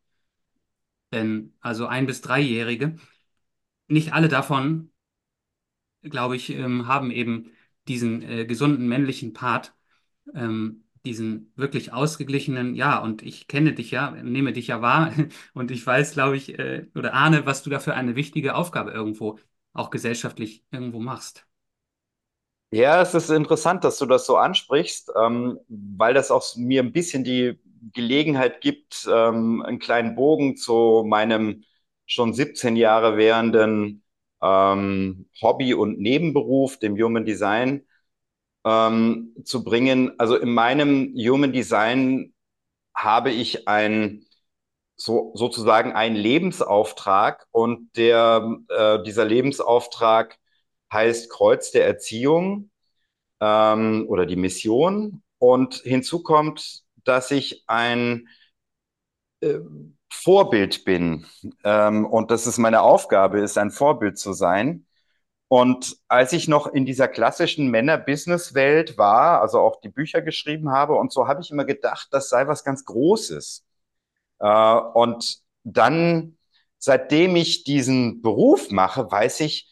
Denn 1.12 1.54
also 1.60 1.86
ein- 1.86 2.06
bis 2.06 2.20
dreijährige, 2.20 2.96
nicht 3.88 4.12
alle 4.14 4.28
davon, 4.28 4.92
glaube 6.02 6.36
ich, 6.36 6.50
ähm, 6.50 6.86
haben 6.86 7.10
eben 7.10 7.50
diesen 7.88 8.22
äh, 8.22 8.46
gesunden 8.46 8.88
männlichen 8.88 9.32
Part, 9.32 9.74
ähm, 10.34 10.84
diesen 11.06 11.52
wirklich 11.56 11.92
ausgeglichenen, 11.94 12.74
ja, 12.74 12.98
und 13.00 13.22
ich 13.22 13.48
kenne 13.48 13.74
dich 13.74 13.92
ja, 13.92 14.10
nehme 14.12 14.52
dich 14.52 14.68
ja 14.68 14.82
wahr 14.82 15.12
und 15.54 15.70
ich 15.72 15.86
weiß, 15.86 16.12
glaube 16.14 16.36
ich, 16.36 16.58
äh, 16.58 16.86
oder 16.94 17.14
ahne, 17.14 17.46
was 17.46 17.62
du 17.62 17.70
da 17.70 17.80
für 17.80 17.94
eine 17.94 18.16
wichtige 18.16 18.54
Aufgabe 18.56 18.92
irgendwo 18.92 19.38
auch 19.74 19.90
gesellschaftlich 19.90 20.64
irgendwo 20.72 21.00
machst. 21.00 21.46
Ja, 22.70 23.00
es 23.00 23.14
ist 23.14 23.30
interessant, 23.30 23.84
dass 23.84 23.98
du 23.98 24.06
das 24.06 24.26
so 24.26 24.36
ansprichst, 24.36 25.12
ähm, 25.16 25.58
weil 25.68 26.14
das 26.14 26.30
auch 26.30 26.44
mir 26.56 26.82
ein 26.82 26.92
bisschen 26.92 27.22
die 27.24 27.58
Gelegenheit 27.92 28.60
gibt, 28.60 29.08
ähm, 29.10 29.62
einen 29.62 29.78
kleinen 29.78 30.14
Bogen 30.16 30.56
zu 30.56 31.04
meinem 31.06 31.64
schon 32.06 32.34
17 32.34 32.76
Jahre 32.76 33.16
währenden 33.16 34.02
ähm, 34.42 35.28
Hobby 35.40 35.74
und 35.74 36.00
Nebenberuf, 36.00 36.78
dem 36.78 36.96
Human 37.00 37.24
Design, 37.24 37.86
ähm, 38.66 39.34
zu 39.44 39.64
bringen. 39.64 40.18
Also 40.18 40.36
in 40.36 40.52
meinem 40.52 41.14
Human 41.16 41.52
Design 41.52 42.34
habe 42.94 43.30
ich 43.30 43.68
ein 43.68 44.26
so, 44.96 45.32
sozusagen 45.34 45.92
einen 45.92 46.16
Lebensauftrag 46.16 47.46
und 47.52 47.96
der, 47.96 48.58
äh, 48.68 49.02
dieser 49.04 49.24
Lebensauftrag 49.24 50.38
heißt 50.92 51.30
Kreuz 51.30 51.70
der 51.70 51.86
Erziehung 51.86 52.70
ähm, 53.40 54.06
oder 54.08 54.26
die 54.26 54.36
Mission. 54.36 55.22
Und 55.38 55.74
hinzu 55.76 56.22
kommt, 56.22 56.82
dass 57.04 57.30
ich 57.30 57.64
ein 57.66 58.28
äh, 59.40 59.58
Vorbild 60.10 60.84
bin. 60.84 61.26
Ähm, 61.64 62.06
und 62.06 62.30
dass 62.30 62.46
es 62.46 62.58
meine 62.58 62.80
Aufgabe 62.80 63.40
ist, 63.40 63.58
ein 63.58 63.70
Vorbild 63.70 64.18
zu 64.18 64.32
sein. 64.32 64.85
Und 65.48 65.96
als 66.08 66.32
ich 66.32 66.48
noch 66.48 66.66
in 66.66 66.86
dieser 66.86 67.06
klassischen 67.08 67.68
Männer-Business-Welt 67.68 68.98
war, 68.98 69.40
also 69.40 69.60
auch 69.60 69.80
die 69.80 69.88
Bücher 69.88 70.20
geschrieben 70.22 70.70
habe 70.72 70.94
und 70.94 71.12
so, 71.12 71.28
habe 71.28 71.40
ich 71.40 71.50
immer 71.50 71.64
gedacht, 71.64 72.08
das 72.10 72.28
sei 72.28 72.48
was 72.48 72.64
ganz 72.64 72.84
Großes. 72.84 73.64
Äh, 74.40 74.74
und 74.94 75.40
dann, 75.64 76.38
seitdem 76.78 77.36
ich 77.36 77.64
diesen 77.64 78.22
Beruf 78.22 78.70
mache, 78.70 79.10
weiß 79.10 79.40
ich, 79.40 79.68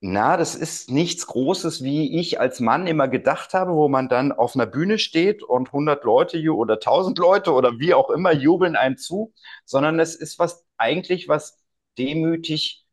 na, 0.00 0.36
das 0.36 0.54
ist 0.54 0.90
nichts 0.90 1.26
Großes, 1.26 1.82
wie 1.82 2.18
ich 2.20 2.38
als 2.38 2.60
Mann 2.60 2.86
immer 2.86 3.08
gedacht 3.08 3.54
habe, 3.54 3.72
wo 3.72 3.88
man 3.88 4.08
dann 4.10 4.32
auf 4.32 4.54
einer 4.54 4.66
Bühne 4.66 4.98
steht 4.98 5.42
und 5.42 5.72
100 5.72 6.04
Leute 6.04 6.38
oder 6.54 6.74
1000 6.74 7.18
Leute 7.18 7.52
oder 7.52 7.78
wie 7.78 7.94
auch 7.94 8.10
immer 8.10 8.32
jubeln 8.32 8.76
einem 8.76 8.98
zu, 8.98 9.32
sondern 9.64 9.98
es 10.00 10.14
ist 10.14 10.38
was 10.38 10.66
eigentlich 10.76 11.28
was 11.28 11.56
demütig 11.96 12.83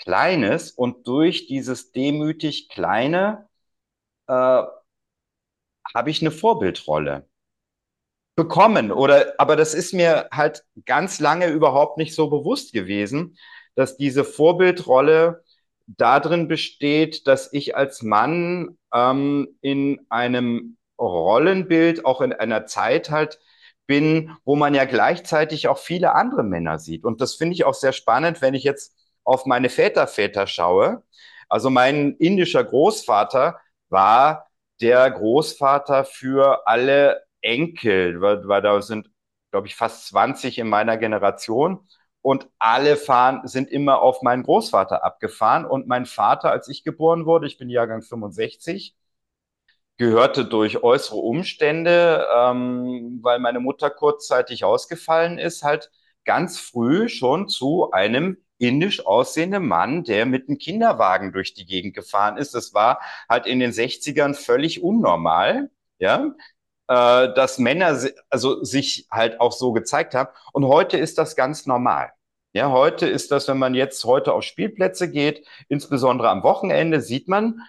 Kleines 0.00 0.70
und 0.72 1.06
durch 1.06 1.46
dieses 1.46 1.92
demütig 1.92 2.68
Kleine 2.68 3.48
äh, 4.28 4.32
habe 4.32 6.10
ich 6.10 6.20
eine 6.20 6.30
Vorbildrolle 6.30 7.26
bekommen 8.36 8.90
oder 8.92 9.34
aber 9.38 9.56
das 9.56 9.74
ist 9.74 9.92
mir 9.92 10.28
halt 10.32 10.64
ganz 10.86 11.20
lange 11.20 11.48
überhaupt 11.48 11.98
nicht 11.98 12.14
so 12.14 12.30
bewusst 12.30 12.72
gewesen, 12.72 13.36
dass 13.74 13.96
diese 13.96 14.24
Vorbildrolle 14.24 15.44
darin 15.86 16.48
besteht, 16.48 17.26
dass 17.26 17.52
ich 17.52 17.76
als 17.76 18.02
Mann 18.02 18.78
ähm, 18.94 19.48
in 19.60 20.06
einem 20.08 20.76
Rollenbild, 20.98 22.04
auch 22.04 22.20
in 22.20 22.32
einer 22.32 22.66
Zeit 22.66 23.10
halt 23.10 23.40
bin, 23.86 24.36
wo 24.44 24.54
man 24.56 24.74
ja 24.74 24.84
gleichzeitig 24.84 25.68
auch 25.68 25.78
viele 25.78 26.14
andere 26.14 26.44
Männer 26.44 26.78
sieht. 26.78 27.04
Und 27.04 27.20
das 27.20 27.34
finde 27.34 27.54
ich 27.54 27.64
auch 27.64 27.74
sehr 27.74 27.92
spannend, 27.92 28.40
wenn 28.40 28.54
ich 28.54 28.62
jetzt 28.62 28.94
auf 29.24 29.46
meine 29.46 29.68
Väterväter 29.68 30.46
schaue. 30.46 31.02
Also 31.48 31.70
mein 31.70 32.14
indischer 32.16 32.64
Großvater 32.64 33.60
war 33.88 34.48
der 34.80 35.10
Großvater 35.10 36.04
für 36.04 36.66
alle 36.66 37.22
Enkel, 37.42 38.20
weil, 38.20 38.46
weil 38.48 38.62
da 38.62 38.80
sind, 38.82 39.10
glaube 39.50 39.66
ich, 39.66 39.74
fast 39.76 40.06
20 40.08 40.58
in 40.58 40.68
meiner 40.68 40.96
Generation. 40.96 41.86
und 42.22 42.48
alle 42.58 42.96
fahren, 42.96 43.46
sind 43.46 43.70
immer 43.70 44.02
auf 44.02 44.20
meinen 44.22 44.42
Großvater 44.42 45.02
abgefahren. 45.04 45.64
Und 45.64 45.86
mein 45.88 46.04
Vater, 46.06 46.50
als 46.50 46.68
ich 46.68 46.84
geboren 46.84 47.24
wurde, 47.26 47.46
ich 47.46 47.56
bin 47.58 47.70
Jahrgang 47.70 48.02
65, 48.02 48.94
gehörte 49.98 50.44
durch 50.46 50.82
äußere 50.82 51.16
Umstände, 51.18 52.26
ähm, 52.34 53.20
weil 53.22 53.38
meine 53.38 53.60
Mutter 53.60 53.90
kurzzeitig 53.90 54.64
ausgefallen 54.64 55.38
ist, 55.38 55.62
halt 55.62 55.90
ganz 56.24 56.58
früh 56.58 57.08
schon 57.08 57.48
zu 57.48 57.90
einem 57.92 58.38
indisch 58.60 59.06
aussehenden 59.06 59.66
Mann, 59.66 60.04
der 60.04 60.26
mit 60.26 60.48
einem 60.48 60.58
Kinderwagen 60.58 61.32
durch 61.32 61.54
die 61.54 61.66
Gegend 61.66 61.94
gefahren 61.94 62.36
ist. 62.36 62.54
Das 62.54 62.74
war 62.74 63.00
halt 63.28 63.46
in 63.46 63.58
den 63.60 63.72
60ern 63.72 64.34
völlig 64.34 64.82
unnormal, 64.82 65.70
ja, 65.98 66.34
äh, 66.88 67.34
dass 67.34 67.58
Männer 67.58 67.98
also 68.28 68.62
sich 68.64 69.06
halt 69.10 69.40
auch 69.40 69.52
so 69.52 69.72
gezeigt 69.72 70.14
haben. 70.14 70.30
Und 70.52 70.66
heute 70.66 70.98
ist 70.98 71.18
das 71.18 71.36
ganz 71.36 71.66
normal. 71.66 72.12
Ja, 72.52 72.70
heute 72.70 73.06
ist 73.06 73.30
das, 73.30 73.48
wenn 73.48 73.58
man 73.58 73.74
jetzt 73.74 74.04
heute 74.04 74.32
auf 74.32 74.42
Spielplätze 74.42 75.10
geht, 75.10 75.46
insbesondere 75.68 76.28
am 76.30 76.42
Wochenende, 76.42 77.00
sieht 77.00 77.28
man, 77.28 77.60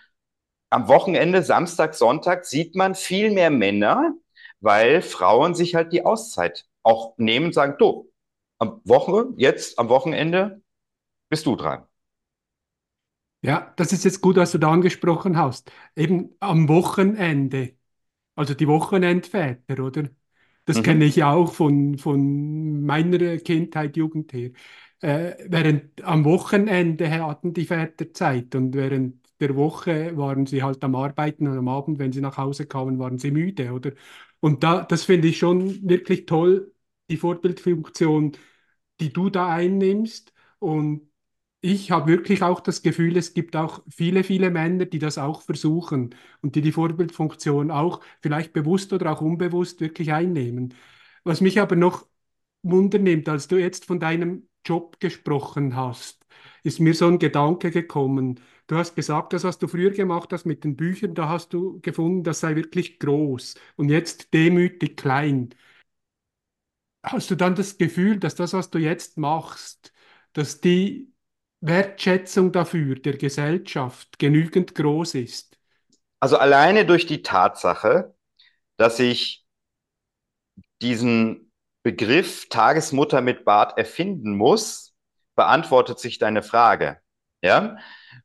am 0.72 0.88
Wochenende, 0.88 1.44
Samstag, 1.44 1.94
Sonntag, 1.96 2.46
sieht 2.46 2.76
man 2.76 2.96
viel 2.96 3.32
mehr 3.32 3.52
Männer, 3.52 4.14
weil 4.60 5.02
Frauen 5.02 5.54
sich 5.56 5.76
halt 5.76 5.94
die 5.94 6.06
Auszeit 6.06 6.66
auch 6.84 7.14
nehmen 7.18 7.48
und 7.48 7.54
sagen, 7.54 7.76
du, 7.78 8.12
am 8.58 8.82
Woche, 8.86 9.28
jetzt 9.38 9.80
am 9.80 9.90
Wochenende 9.90 10.61
bist 11.32 11.46
du 11.48 11.56
dran. 11.56 11.86
Ja, 13.44 13.74
das 13.78 13.92
ist 13.92 14.04
jetzt 14.06 14.22
gut, 14.22 14.36
was 14.36 14.52
du 14.52 14.60
da 14.60 14.72
angesprochen 14.72 15.38
hast. 15.38 15.72
Eben 15.96 16.30
am 16.40 16.70
Wochenende, 16.70 17.76
also 18.36 18.54
die 18.56 18.68
Wochenendväter, 18.68 19.84
oder? 19.84 20.10
Das 20.66 20.80
mhm. 20.80 20.84
kenne 20.84 21.06
ich 21.06 21.24
auch 21.24 21.54
von, 21.54 21.98
von 21.98 22.84
meiner 22.86 23.38
Kindheit, 23.40 23.98
Jugend 23.98 24.34
her. 24.34 24.52
Äh, 25.02 25.36
während 25.50 26.04
am 26.04 26.26
Wochenende 26.26 27.10
hatten 27.12 27.54
die 27.54 27.66
Väter 27.66 28.14
Zeit 28.14 28.56
und 28.56 28.76
während 28.76 29.20
der 29.40 29.56
Woche 29.56 30.18
waren 30.18 30.46
sie 30.48 30.64
halt 30.64 30.84
am 30.84 30.96
Arbeiten 30.96 31.48
und 31.48 31.58
am 31.58 31.68
Abend, 31.68 32.00
wenn 32.00 32.12
sie 32.14 32.22
nach 32.22 32.38
Hause 32.38 32.68
kamen, 32.68 33.00
waren 33.00 33.20
sie 33.20 33.32
müde, 33.32 33.74
oder? 33.74 33.94
Und 34.40 34.64
da, 34.64 34.84
das 34.84 35.06
finde 35.06 35.28
ich 35.30 35.40
schon 35.40 35.88
wirklich 35.90 36.28
toll, 36.28 36.74
die 37.10 37.18
Vorbildfunktion, 37.18 38.34
die 39.00 39.14
du 39.14 39.30
da 39.30 39.50
einnimmst. 39.50 40.34
Und 40.60 41.11
ich 41.62 41.92
habe 41.92 42.08
wirklich 42.12 42.42
auch 42.44 42.60
das 42.60 42.82
Gefühl, 42.82 43.18
es 43.18 43.34
gibt 43.34 43.56
auch 43.56 43.84
viele, 43.90 44.24
viele 44.24 44.50
Männer, 44.50 44.86
die 44.86 45.00
das 45.00 45.18
auch 45.18 45.42
versuchen 45.44 46.16
und 46.42 46.56
die 46.56 46.62
die 46.62 46.72
Vorbildfunktion 46.72 47.70
auch 47.72 48.02
vielleicht 48.22 48.54
bewusst 48.54 48.94
oder 48.94 49.12
auch 49.12 49.22
unbewusst 49.22 49.80
wirklich 49.82 50.12
einnehmen. 50.14 50.74
Was 51.24 51.42
mich 51.42 51.60
aber 51.60 51.76
noch 51.76 52.08
wundernimmt, 52.64 53.30
als 53.30 53.48
du 53.48 53.58
jetzt 53.58 53.86
von 53.86 54.00
deinem 54.00 54.48
Job 54.66 55.00
gesprochen 55.00 55.76
hast, 55.76 56.26
ist 56.64 56.80
mir 56.80 56.94
so 56.96 57.08
ein 57.08 57.20
Gedanke 57.20 57.72
gekommen. 57.72 58.40
Du 58.68 58.76
hast 58.78 58.96
gesagt, 58.96 59.34
das, 59.34 59.44
was 59.44 59.58
du 59.60 59.68
früher 59.68 59.92
gemacht 59.92 60.32
hast 60.34 60.46
mit 60.46 60.64
den 60.64 60.76
Büchern, 60.76 61.14
da 61.16 61.30
hast 61.30 61.54
du 61.54 61.80
gefunden, 61.82 62.24
das 62.24 62.40
sei 62.40 62.56
wirklich 62.56 63.00
groß 63.00 63.56
und 63.76 63.90
jetzt 63.90 64.34
demütig 64.34 64.98
klein. 64.98 65.50
Hast 67.04 67.32
du 67.32 67.36
dann 67.36 67.56
das 67.56 67.78
Gefühl, 67.78 68.20
dass 68.20 68.36
das, 68.36 68.54
was 68.54 68.70
du 68.70 68.78
jetzt 68.80 69.18
machst, 69.18 69.92
dass 70.34 70.62
die 70.62 71.12
Wertschätzung 71.62 72.52
dafür 72.52 72.96
der 72.96 73.18
Gesellschaft 73.18 74.20
genügend 74.20 74.76
groß 74.76 75.16
ist? 75.16 75.58
Also 76.20 76.38
alleine 76.38 76.86
durch 76.86 77.06
die 77.06 77.22
Tatsache, 77.24 78.16
dass 78.78 79.00
ich 79.00 79.46
diesen 80.82 81.52
Begriff 81.84 82.48
Tagesmutter 82.50 83.22
mit 83.22 83.46
Bart 83.46 83.78
erfinden 83.78 84.36
muss, 84.36 84.94
beantwortet 85.36 86.00
sich 86.00 86.20
deine 86.20 86.44
Frage. 86.44 87.00
Ja, 87.44 87.78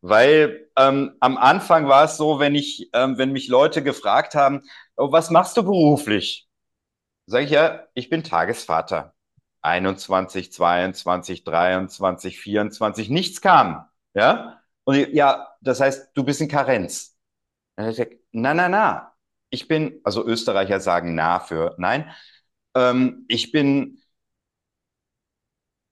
weil 0.02 0.68
ähm, 0.76 1.16
am 1.20 1.38
Anfang 1.38 1.88
war 1.88 2.04
es 2.04 2.18
so, 2.18 2.38
wenn 2.38 2.54
ich, 2.54 2.90
ähm, 2.92 3.16
wenn 3.16 3.32
mich 3.32 3.48
Leute 3.48 3.82
gefragt 3.82 4.34
haben, 4.34 4.62
oh, 4.96 5.10
was 5.10 5.30
machst 5.30 5.56
du 5.56 5.62
beruflich? 5.62 6.46
Sag 7.26 7.44
ich 7.44 7.50
ja, 7.52 7.86
ich 7.94 8.10
bin 8.10 8.24
Tagesvater. 8.24 9.15
21, 9.66 10.52
22, 10.52 11.44
23, 11.44 12.38
24, 12.38 13.10
nichts 13.10 13.40
kam. 13.40 13.86
Ja? 14.14 14.62
Und 14.84 15.12
ja, 15.12 15.48
das 15.60 15.80
heißt, 15.80 16.10
du 16.14 16.24
bist 16.24 16.40
in 16.40 16.48
Karenz. 16.48 17.16
Dann 17.76 17.90
ich 17.90 17.96
gesagt, 17.96 18.16
na, 18.32 18.54
na, 18.54 18.68
na. 18.68 19.12
Ich 19.50 19.68
bin, 19.68 20.00
also 20.04 20.24
Österreicher 20.26 20.80
sagen 20.80 21.14
na 21.14 21.40
für 21.40 21.74
nein. 21.78 22.10
Ähm, 22.74 23.24
ich 23.28 23.52
bin 23.52 24.02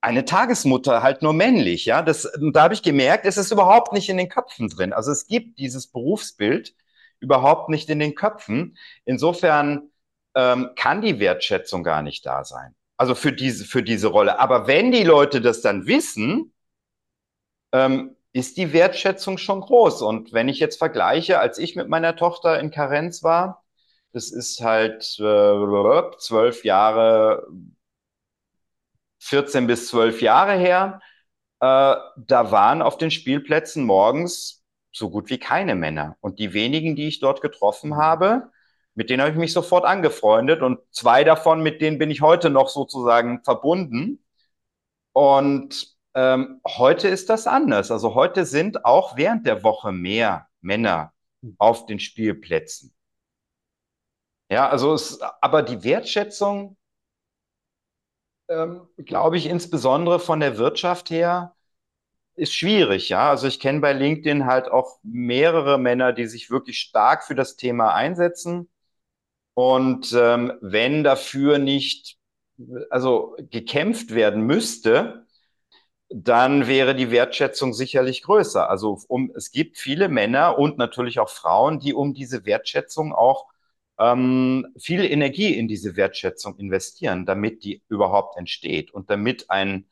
eine 0.01 0.25
Tagesmutter, 0.25 1.01
halt 1.03 1.21
nur 1.21 1.33
männlich, 1.33 1.85
ja. 1.85 2.01
Das, 2.01 2.31
da 2.53 2.63
habe 2.63 2.73
ich 2.73 2.83
gemerkt, 2.83 3.25
es 3.25 3.37
ist 3.37 3.51
überhaupt 3.51 3.91
nicht 3.93 4.09
in 4.09 4.17
den 4.17 4.29
Köpfen 4.29 4.69
drin. 4.69 4.93
Also 4.93 5.11
es 5.11 5.27
gibt 5.27 5.59
dieses 5.59 5.87
Berufsbild 5.87 6.75
überhaupt 7.19 7.69
nicht 7.69 7.89
in 7.89 7.99
den 7.99 8.15
Köpfen. 8.15 8.77
Insofern 9.05 9.89
ähm, 10.35 10.71
kann 10.75 11.01
die 11.01 11.19
Wertschätzung 11.19 11.83
gar 11.83 12.01
nicht 12.01 12.25
da 12.25 12.43
sein. 12.43 12.75
Also 12.97 13.15
für 13.15 13.33
diese, 13.33 13.65
für 13.65 13.83
diese 13.83 14.07
Rolle. 14.07 14.39
Aber 14.39 14.67
wenn 14.67 14.91
die 14.91 15.03
Leute 15.03 15.41
das 15.41 15.61
dann 15.61 15.85
wissen, 15.87 16.53
ähm, 17.73 18.15
ist 18.33 18.57
die 18.57 18.73
Wertschätzung 18.73 19.37
schon 19.37 19.61
groß. 19.61 20.01
Und 20.01 20.33
wenn 20.33 20.49
ich 20.49 20.59
jetzt 20.59 20.77
vergleiche, 20.77 21.39
als 21.39 21.57
ich 21.57 21.75
mit 21.75 21.89
meiner 21.89 22.15
Tochter 22.15 22.59
in 22.59 22.71
Karenz 22.71 23.23
war, 23.23 23.63
das 24.11 24.31
ist 24.31 24.61
halt 24.61 25.17
äh, 25.19 26.17
zwölf 26.19 26.63
Jahre, 26.63 27.47
14 29.19 29.67
bis 29.67 29.87
zwölf 29.87 30.21
Jahre 30.21 30.53
her, 30.53 31.01
äh, 31.59 31.65
da 32.17 32.51
waren 32.51 32.81
auf 32.81 32.97
den 32.97 33.11
Spielplätzen 33.11 33.85
morgens 33.85 34.63
so 34.91 35.09
gut 35.09 35.29
wie 35.29 35.39
keine 35.39 35.75
Männer. 35.75 36.17
Und 36.21 36.39
die 36.39 36.53
wenigen, 36.53 36.95
die 36.95 37.07
ich 37.07 37.19
dort 37.19 37.41
getroffen 37.41 37.97
habe, 37.97 38.51
mit 38.95 39.09
denen 39.09 39.21
habe 39.21 39.31
ich 39.31 39.37
mich 39.37 39.53
sofort 39.53 39.85
angefreundet 39.85 40.61
und 40.61 40.79
zwei 40.91 41.23
davon, 41.23 41.61
mit 41.61 41.81
denen 41.81 41.97
bin 41.97 42.11
ich 42.11 42.21
heute 42.21 42.49
noch 42.49 42.69
sozusagen 42.69 43.43
verbunden. 43.43 44.23
Und 45.13 45.95
ähm, 46.15 46.61
heute 46.65 47.07
ist 47.07 47.29
das 47.29 47.47
anders. 47.47 47.91
Also 47.91 48.15
heute 48.15 48.45
sind 48.45 48.85
auch 48.85 49.17
während 49.17 49.45
der 49.45 49.63
Woche 49.63 49.91
mehr 49.91 50.47
Männer 50.61 51.13
auf 51.57 51.85
den 51.85 51.99
Spielplätzen. 51.99 52.93
Ja, 54.49 54.69
also 54.69 54.93
es, 54.93 55.19
aber 55.41 55.63
die 55.63 55.83
Wertschätzung, 55.83 56.77
ähm, 58.47 58.87
glaube 58.97 59.37
ich, 59.37 59.47
insbesondere 59.47 60.19
von 60.19 60.39
der 60.39 60.57
Wirtschaft 60.57 61.09
her, 61.09 61.55
ist 62.35 62.53
schwierig, 62.53 63.09
ja. 63.09 63.29
Also 63.29 63.47
ich 63.47 63.59
kenne 63.59 63.81
bei 63.81 63.93
LinkedIn 63.93 64.45
halt 64.45 64.69
auch 64.69 64.99
mehrere 65.03 65.77
Männer, 65.79 66.13
die 66.13 66.27
sich 66.27 66.49
wirklich 66.51 66.79
stark 66.79 67.23
für 67.25 67.35
das 67.35 67.55
Thema 67.57 67.93
einsetzen. 67.95 68.69
Und 69.55 70.13
ähm, 70.13 70.53
wenn 70.61 71.03
dafür 71.03 71.57
nicht, 71.57 72.17
also 72.89 73.35
gekämpft 73.49 74.13
werden 74.13 74.43
müsste, 74.43 75.25
dann 76.09 76.67
wäre 76.67 76.95
die 76.95 77.11
Wertschätzung 77.11 77.73
sicherlich 77.73 78.21
größer. 78.23 78.69
Also 78.69 78.99
um, 79.07 79.31
es 79.35 79.51
gibt 79.51 79.77
viele 79.77 80.09
Männer 80.09 80.59
und 80.59 80.77
natürlich 80.77 81.19
auch 81.19 81.29
Frauen, 81.29 81.79
die 81.79 81.93
um 81.93 82.13
diese 82.13 82.45
Wertschätzung 82.45 83.13
auch 83.13 83.47
ähm, 83.99 84.67
viel 84.77 85.05
Energie 85.05 85.53
in 85.57 85.67
diese 85.67 85.95
Wertschätzung 85.95 86.57
investieren, 86.57 87.25
damit 87.25 87.63
die 87.63 87.81
überhaupt 87.89 88.37
entsteht 88.37 88.93
und 88.93 89.09
damit 89.09 89.49
ein, 89.49 89.87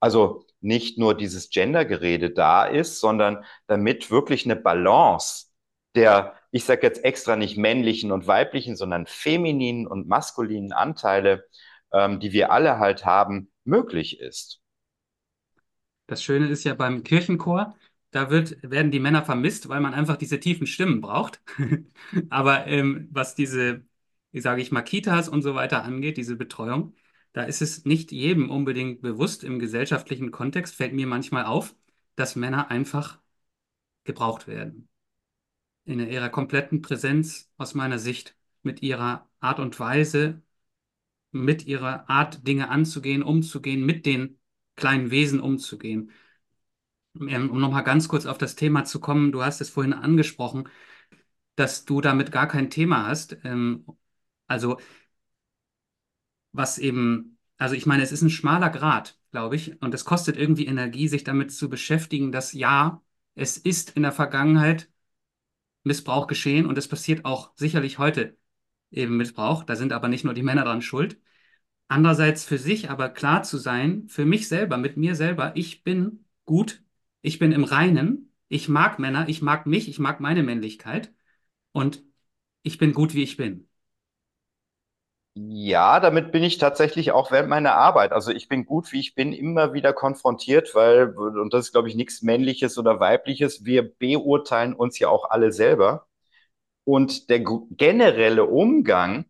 also 0.00 0.46
nicht 0.60 0.98
nur 0.98 1.16
dieses 1.16 1.50
Gendergerede 1.50 2.30
da 2.30 2.64
ist, 2.66 3.00
sondern 3.00 3.44
damit 3.66 4.10
wirklich 4.10 4.44
eine 4.46 4.56
Balance 4.56 5.48
der, 5.94 6.34
ich 6.52 6.64
sage 6.64 6.86
jetzt 6.86 7.02
extra 7.02 7.34
nicht 7.34 7.56
männlichen 7.56 8.12
und 8.12 8.26
weiblichen, 8.26 8.76
sondern 8.76 9.06
femininen 9.06 9.86
und 9.86 10.06
maskulinen 10.06 10.72
Anteile, 10.72 11.46
ähm, 11.92 12.20
die 12.20 12.32
wir 12.32 12.52
alle 12.52 12.78
halt 12.78 13.06
haben, 13.06 13.50
möglich 13.64 14.20
ist. 14.20 14.60
Das 16.06 16.22
Schöne 16.22 16.48
ist 16.48 16.64
ja 16.64 16.74
beim 16.74 17.04
Kirchenchor, 17.04 17.74
da 18.10 18.28
wird, 18.28 18.58
werden 18.62 18.90
die 18.90 19.00
Männer 19.00 19.24
vermisst, 19.24 19.70
weil 19.70 19.80
man 19.80 19.94
einfach 19.94 20.16
diese 20.16 20.40
tiefen 20.40 20.66
Stimmen 20.66 21.00
braucht. 21.00 21.40
Aber 22.30 22.66
ähm, 22.66 23.08
was 23.10 23.34
diese, 23.34 23.86
wie 24.30 24.40
sage 24.42 24.60
ich 24.60 24.70
mal, 24.70 24.82
Kitas 24.82 25.30
und 25.30 25.40
so 25.40 25.54
weiter 25.54 25.84
angeht, 25.84 26.18
diese 26.18 26.36
Betreuung, 26.36 26.94
da 27.32 27.44
ist 27.44 27.62
es 27.62 27.86
nicht 27.86 28.12
jedem 28.12 28.50
unbedingt 28.50 29.00
bewusst 29.00 29.42
im 29.42 29.58
gesellschaftlichen 29.58 30.30
Kontext, 30.30 30.74
fällt 30.74 30.92
mir 30.92 31.06
manchmal 31.06 31.46
auf, 31.46 31.74
dass 32.14 32.36
Männer 32.36 32.70
einfach 32.70 33.18
gebraucht 34.04 34.46
werden 34.48 34.90
in 35.84 36.00
ihrer 36.00 36.28
kompletten 36.28 36.82
Präsenz 36.82 37.50
aus 37.58 37.74
meiner 37.74 37.98
Sicht, 37.98 38.36
mit 38.62 38.82
ihrer 38.82 39.28
Art 39.40 39.58
und 39.58 39.78
Weise, 39.80 40.42
mit 41.32 41.66
ihrer 41.66 42.08
Art, 42.10 42.46
Dinge 42.46 42.68
anzugehen, 42.70 43.22
umzugehen, 43.22 43.84
mit 43.84 44.06
den 44.06 44.38
kleinen 44.76 45.10
Wesen 45.10 45.40
umzugehen. 45.40 46.10
Ähm, 47.20 47.50
um 47.50 47.60
nochmal 47.60 47.84
ganz 47.84 48.08
kurz 48.08 48.26
auf 48.26 48.38
das 48.38 48.54
Thema 48.56 48.84
zu 48.84 49.00
kommen, 49.00 49.32
du 49.32 49.42
hast 49.42 49.60
es 49.60 49.70
vorhin 49.70 49.92
angesprochen, 49.92 50.68
dass 51.56 51.84
du 51.84 52.00
damit 52.00 52.32
gar 52.32 52.48
kein 52.48 52.70
Thema 52.70 53.06
hast. 53.06 53.36
Ähm, 53.44 53.86
also, 54.46 54.78
was 56.52 56.78
eben, 56.78 57.38
also 57.58 57.74
ich 57.74 57.86
meine, 57.86 58.02
es 58.02 58.12
ist 58.12 58.22
ein 58.22 58.30
schmaler 58.30 58.70
Grat 58.70 59.18
glaube 59.32 59.56
ich. 59.56 59.80
Und 59.82 59.94
es 59.94 60.04
kostet 60.04 60.36
irgendwie 60.36 60.66
Energie, 60.66 61.08
sich 61.08 61.24
damit 61.24 61.52
zu 61.52 61.68
beschäftigen, 61.68 62.32
dass 62.32 62.52
ja, 62.52 63.02
es 63.34 63.56
ist 63.58 63.90
in 63.96 64.02
der 64.02 64.12
Vergangenheit 64.12 64.90
Missbrauch 65.84 66.26
geschehen 66.26 66.66
und 66.66 66.78
es 66.78 66.88
passiert 66.88 67.24
auch 67.24 67.52
sicherlich 67.56 67.98
heute 67.98 68.36
eben 68.90 69.16
Missbrauch. 69.16 69.64
Da 69.64 69.76
sind 69.76 69.92
aber 69.92 70.08
nicht 70.08 70.24
nur 70.24 70.34
die 70.34 70.42
Männer 70.42 70.64
dran 70.64 70.82
schuld. 70.82 71.20
Andererseits 71.88 72.44
für 72.44 72.58
sich 72.58 72.90
aber 72.90 73.10
klar 73.10 73.42
zu 73.42 73.58
sein, 73.58 74.08
für 74.08 74.24
mich 74.24 74.48
selber, 74.48 74.78
mit 74.78 74.96
mir 74.96 75.14
selber, 75.14 75.52
ich 75.56 75.84
bin 75.84 76.24
gut, 76.46 76.82
ich 77.22 77.38
bin 77.38 77.52
im 77.52 77.64
Reinen, 77.64 78.32
ich 78.48 78.68
mag 78.68 78.98
Männer, 78.98 79.28
ich 79.28 79.42
mag 79.42 79.66
mich, 79.66 79.88
ich 79.88 79.98
mag 79.98 80.20
meine 80.20 80.42
Männlichkeit 80.42 81.14
und 81.72 82.04
ich 82.62 82.78
bin 82.78 82.92
gut, 82.94 83.14
wie 83.14 83.22
ich 83.22 83.36
bin. 83.36 83.68
Ja, 85.34 85.98
damit 85.98 86.30
bin 86.30 86.42
ich 86.42 86.58
tatsächlich 86.58 87.10
auch 87.12 87.30
während 87.30 87.48
meiner 87.48 87.74
Arbeit. 87.74 88.12
Also 88.12 88.30
ich 88.32 88.48
bin 88.48 88.66
gut, 88.66 88.92
wie 88.92 89.00
ich 89.00 89.14
bin, 89.14 89.32
immer 89.32 89.72
wieder 89.72 89.94
konfrontiert, 89.94 90.74
weil, 90.74 91.08
und 91.16 91.54
das 91.54 91.66
ist, 91.66 91.72
glaube 91.72 91.88
ich, 91.88 91.94
nichts 91.94 92.20
Männliches 92.20 92.76
oder 92.76 93.00
Weibliches, 93.00 93.64
wir 93.64 93.82
beurteilen 93.96 94.74
uns 94.74 94.98
ja 94.98 95.08
auch 95.08 95.30
alle 95.30 95.50
selber. 95.50 96.06
Und 96.84 97.30
der 97.30 97.40
generelle 97.70 98.44
Umgang 98.46 99.26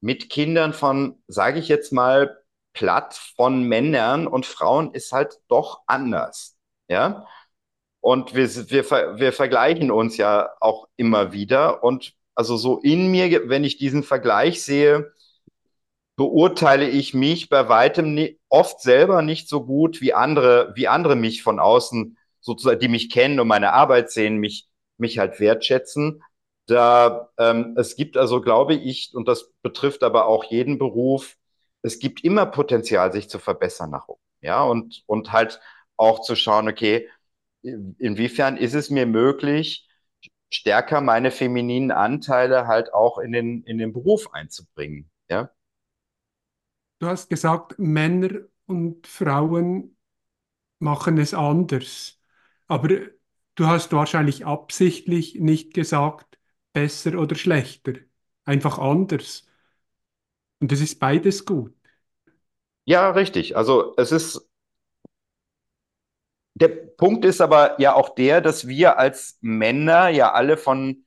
mit 0.00 0.30
Kindern 0.30 0.72
von, 0.72 1.22
sage 1.28 1.60
ich 1.60 1.68
jetzt 1.68 1.92
mal, 1.92 2.38
platt 2.74 3.14
von 3.36 3.62
Männern 3.64 4.26
und 4.26 4.46
Frauen 4.46 4.92
ist 4.94 5.12
halt 5.12 5.40
doch 5.48 5.82
anders. 5.86 6.56
Ja. 6.88 7.26
Und 8.00 8.34
wir, 8.34 8.48
wir, 8.70 8.84
wir 9.18 9.32
vergleichen 9.32 9.90
uns 9.90 10.16
ja 10.16 10.50
auch 10.60 10.88
immer 10.96 11.32
wieder. 11.32 11.82
Und 11.84 12.14
also 12.34 12.56
so 12.56 12.78
in 12.80 13.10
mir, 13.10 13.48
wenn 13.48 13.64
ich 13.64 13.78
diesen 13.78 14.02
Vergleich 14.04 14.62
sehe, 14.62 15.12
beurteile 16.16 16.88
ich 16.88 17.14
mich 17.14 17.48
bei 17.48 17.68
weitem 17.68 18.18
oft 18.48 18.80
selber 18.80 19.22
nicht 19.22 19.48
so 19.48 19.64
gut, 19.64 20.00
wie 20.00 20.14
andere, 20.14 20.72
wie 20.74 20.88
andere 20.88 21.16
mich 21.16 21.42
von 21.42 21.60
außen 21.60 22.16
sozusagen, 22.40 22.80
die 22.80 22.88
mich 22.88 23.10
kennen 23.10 23.40
und 23.40 23.48
meine 23.48 23.72
Arbeit 23.72 24.10
sehen, 24.10 24.38
mich, 24.38 24.68
mich 24.98 25.18
halt 25.18 25.40
wertschätzen. 25.40 26.22
Da, 26.66 27.28
ähm, 27.38 27.74
es 27.78 27.96
gibt 27.96 28.16
also, 28.16 28.40
glaube 28.40 28.74
ich, 28.74 29.12
und 29.14 29.28
das 29.28 29.52
betrifft 29.62 30.02
aber 30.02 30.26
auch 30.26 30.44
jeden 30.44 30.78
Beruf, 30.78 31.36
es 31.82 31.98
gibt 32.00 32.24
immer 32.24 32.46
Potenzial, 32.46 33.12
sich 33.12 33.28
zu 33.28 33.38
verbessern 33.38 33.90
nach 33.90 34.08
oben. 34.08 34.20
Ja, 34.40 34.62
und, 34.64 35.02
und 35.06 35.32
halt 35.32 35.60
auch 35.96 36.20
zu 36.22 36.34
schauen, 36.34 36.68
okay, 36.68 37.08
inwiefern 37.62 38.56
ist 38.56 38.74
es 38.74 38.90
mir 38.90 39.06
möglich, 39.06 39.88
stärker 40.50 41.00
meine 41.00 41.30
femininen 41.30 41.90
Anteile 41.90 42.66
halt 42.66 42.92
auch 42.94 43.18
in 43.18 43.32
den, 43.32 43.62
in 43.64 43.78
den 43.78 43.92
Beruf 43.92 44.32
einzubringen. 44.32 45.10
Ja. 45.28 45.50
Du 46.98 47.06
hast 47.06 47.28
gesagt, 47.28 47.78
Männer 47.78 48.40
und 48.66 49.06
Frauen 49.06 49.96
machen 50.80 51.18
es 51.18 51.34
anders. 51.34 52.20
Aber 52.68 52.88
du 53.56 53.66
hast 53.68 53.92
wahrscheinlich 53.92 54.46
absichtlich 54.46 55.36
nicht 55.36 55.74
gesagt, 55.74 56.38
besser 56.72 57.18
oder 57.20 57.36
schlechter. 57.36 57.94
Einfach 58.44 58.78
anders. 58.78 59.46
Und 60.60 60.70
es 60.72 60.80
ist 60.82 60.98
beides 60.98 61.44
gut. 61.46 61.74
Ja, 62.84 63.10
richtig. 63.10 63.56
Also 63.56 63.94
es 63.96 64.12
ist, 64.12 64.48
der 66.54 66.68
Punkt 66.68 67.24
ist 67.24 67.40
aber 67.40 67.80
ja 67.80 67.94
auch 67.94 68.14
der, 68.14 68.40
dass 68.40 68.66
wir 68.66 68.98
als 68.98 69.38
Männer 69.40 70.08
ja 70.08 70.32
alle 70.32 70.56
von, 70.56 71.04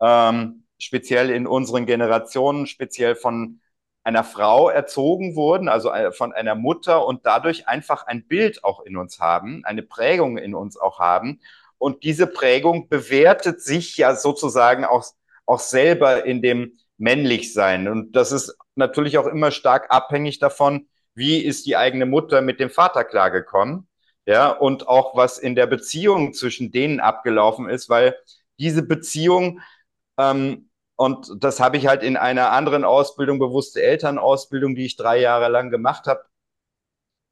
ähm, 0.00 0.64
speziell 0.80 1.30
in 1.30 1.46
unseren 1.46 1.86
Generationen, 1.86 2.66
speziell 2.66 3.16
von 3.16 3.60
einer 4.02 4.24
Frau 4.24 4.70
erzogen 4.70 5.36
wurden, 5.36 5.68
also 5.68 5.92
äh, 5.92 6.12
von 6.12 6.32
einer 6.32 6.54
Mutter 6.54 7.06
und 7.06 7.26
dadurch 7.26 7.68
einfach 7.68 8.06
ein 8.06 8.26
Bild 8.26 8.64
auch 8.64 8.80
in 8.80 8.96
uns 8.96 9.20
haben, 9.20 9.62
eine 9.64 9.82
Prägung 9.82 10.38
in 10.38 10.54
uns 10.54 10.76
auch 10.76 10.98
haben. 10.98 11.40
Und 11.78 12.04
diese 12.04 12.26
Prägung 12.26 12.88
bewertet 12.88 13.60
sich 13.62 13.96
ja 13.96 14.14
sozusagen 14.14 14.84
auch, 14.84 15.04
auch 15.46 15.60
selber 15.60 16.24
in 16.24 16.42
dem 16.42 16.78
Männlichsein. 16.98 17.88
Und 17.88 18.12
das 18.16 18.32
ist 18.32 18.56
natürlich 18.74 19.18
auch 19.18 19.26
immer 19.26 19.50
stark 19.50 19.90
abhängig 19.90 20.38
davon, 20.38 20.88
wie 21.14 21.38
ist 21.38 21.66
die 21.66 21.76
eigene 21.76 22.06
Mutter 22.06 22.40
mit 22.40 22.60
dem 22.60 22.70
Vater 22.70 23.04
klargekommen. 23.04 23.86
Ja, 24.26 24.50
und 24.50 24.86
auch 24.86 25.16
was 25.16 25.38
in 25.38 25.54
der 25.54 25.66
Beziehung 25.66 26.34
zwischen 26.34 26.70
denen 26.70 27.00
abgelaufen 27.00 27.68
ist, 27.68 27.88
weil 27.88 28.16
diese 28.58 28.82
Beziehung 28.82 29.60
ähm, 30.18 30.69
und 31.00 31.42
das 31.42 31.60
habe 31.60 31.78
ich 31.78 31.86
halt 31.86 32.02
in 32.02 32.18
einer 32.18 32.52
anderen 32.52 32.84
Ausbildung, 32.84 33.38
bewusste 33.38 33.82
Elternausbildung, 33.82 34.74
die 34.74 34.84
ich 34.84 34.96
drei 34.96 35.18
Jahre 35.18 35.48
lang 35.48 35.70
gemacht 35.70 36.06
habe, 36.06 36.26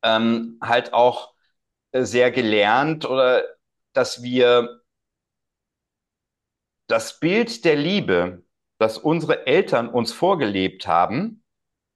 ähm, 0.02 0.58
halt 0.62 0.94
auch 0.94 1.34
sehr 1.92 2.30
gelernt 2.30 3.04
oder 3.04 3.44
dass 3.92 4.22
wir 4.22 4.80
das 6.86 7.20
Bild 7.20 7.66
der 7.66 7.76
Liebe, 7.76 8.42
das 8.78 8.96
unsere 8.96 9.46
Eltern 9.46 9.90
uns 9.90 10.14
vorgelebt 10.14 10.86
haben, 10.86 11.44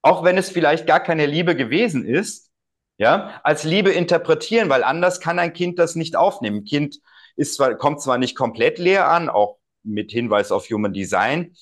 auch 0.02 0.24
wenn 0.24 0.36
es 0.36 0.50
vielleicht 0.50 0.86
gar 0.86 1.00
keine 1.00 1.24
Liebe 1.24 1.56
gewesen 1.56 2.04
ist, 2.04 2.50
ja, 2.98 3.40
als 3.44 3.64
Liebe 3.64 3.92
interpretieren, 3.92 4.68
weil 4.68 4.84
anders 4.84 5.20
kann 5.20 5.38
ein 5.38 5.54
Kind 5.54 5.78
das 5.78 5.94
nicht 5.94 6.16
aufnehmen. 6.16 6.58
Ein 6.58 6.64
Kind 6.64 6.98
ist 7.34 7.54
zwar, 7.54 7.76
kommt 7.76 8.02
zwar 8.02 8.18
nicht 8.18 8.36
komplett 8.36 8.78
leer 8.78 9.08
an, 9.08 9.30
auch 9.30 9.61
mit 9.84 10.10
Hinweis 10.12 10.52
auf 10.52 10.68
Human 10.70 10.92
Design, 10.92 11.54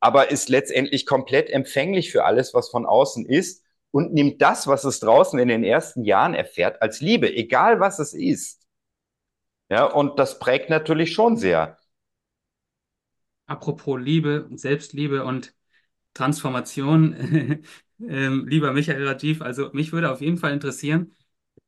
aber 0.00 0.30
ist 0.30 0.48
letztendlich 0.48 1.06
komplett 1.06 1.50
empfänglich 1.50 2.10
für 2.10 2.24
alles, 2.24 2.54
was 2.54 2.70
von 2.70 2.86
außen 2.86 3.26
ist 3.26 3.64
und 3.90 4.12
nimmt 4.12 4.42
das, 4.42 4.66
was 4.66 4.84
es 4.84 5.00
draußen 5.00 5.38
in 5.38 5.48
den 5.48 5.64
ersten 5.64 6.04
Jahren 6.04 6.34
erfährt, 6.34 6.82
als 6.82 7.00
Liebe, 7.00 7.34
egal 7.34 7.80
was 7.80 7.98
es 7.98 8.14
ist. 8.14 8.66
Ja, 9.68 9.84
und 9.84 10.18
das 10.18 10.38
prägt 10.38 10.70
natürlich 10.70 11.12
schon 11.12 11.36
sehr. 11.36 11.76
Apropos 13.46 14.00
Liebe, 14.00 14.48
Selbstliebe 14.54 15.24
und 15.24 15.54
Transformation, 16.14 17.14
ähm, 18.00 18.46
lieber 18.48 18.72
Michael 18.72 19.06
Rajiv, 19.06 19.42
also 19.42 19.70
mich 19.72 19.92
würde 19.92 20.10
auf 20.10 20.20
jeden 20.20 20.38
Fall 20.38 20.52
interessieren, 20.52 21.14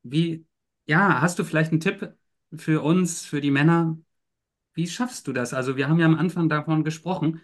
wie, 0.02 0.46
ja, 0.86 1.20
hast 1.20 1.38
du 1.38 1.44
vielleicht 1.44 1.70
einen 1.72 1.80
Tipp 1.80 2.14
für 2.56 2.82
uns, 2.82 3.24
für 3.24 3.40
die 3.40 3.50
Männer, 3.50 3.98
wie 4.78 4.88
schaffst 4.88 5.28
du 5.28 5.34
das? 5.34 5.54
Also 5.54 5.76
wir 5.76 5.88
haben 5.90 6.00
ja 6.00 6.06
am 6.06 6.18
Anfang 6.18 6.48
davon 6.48 6.84
gesprochen, 6.84 7.42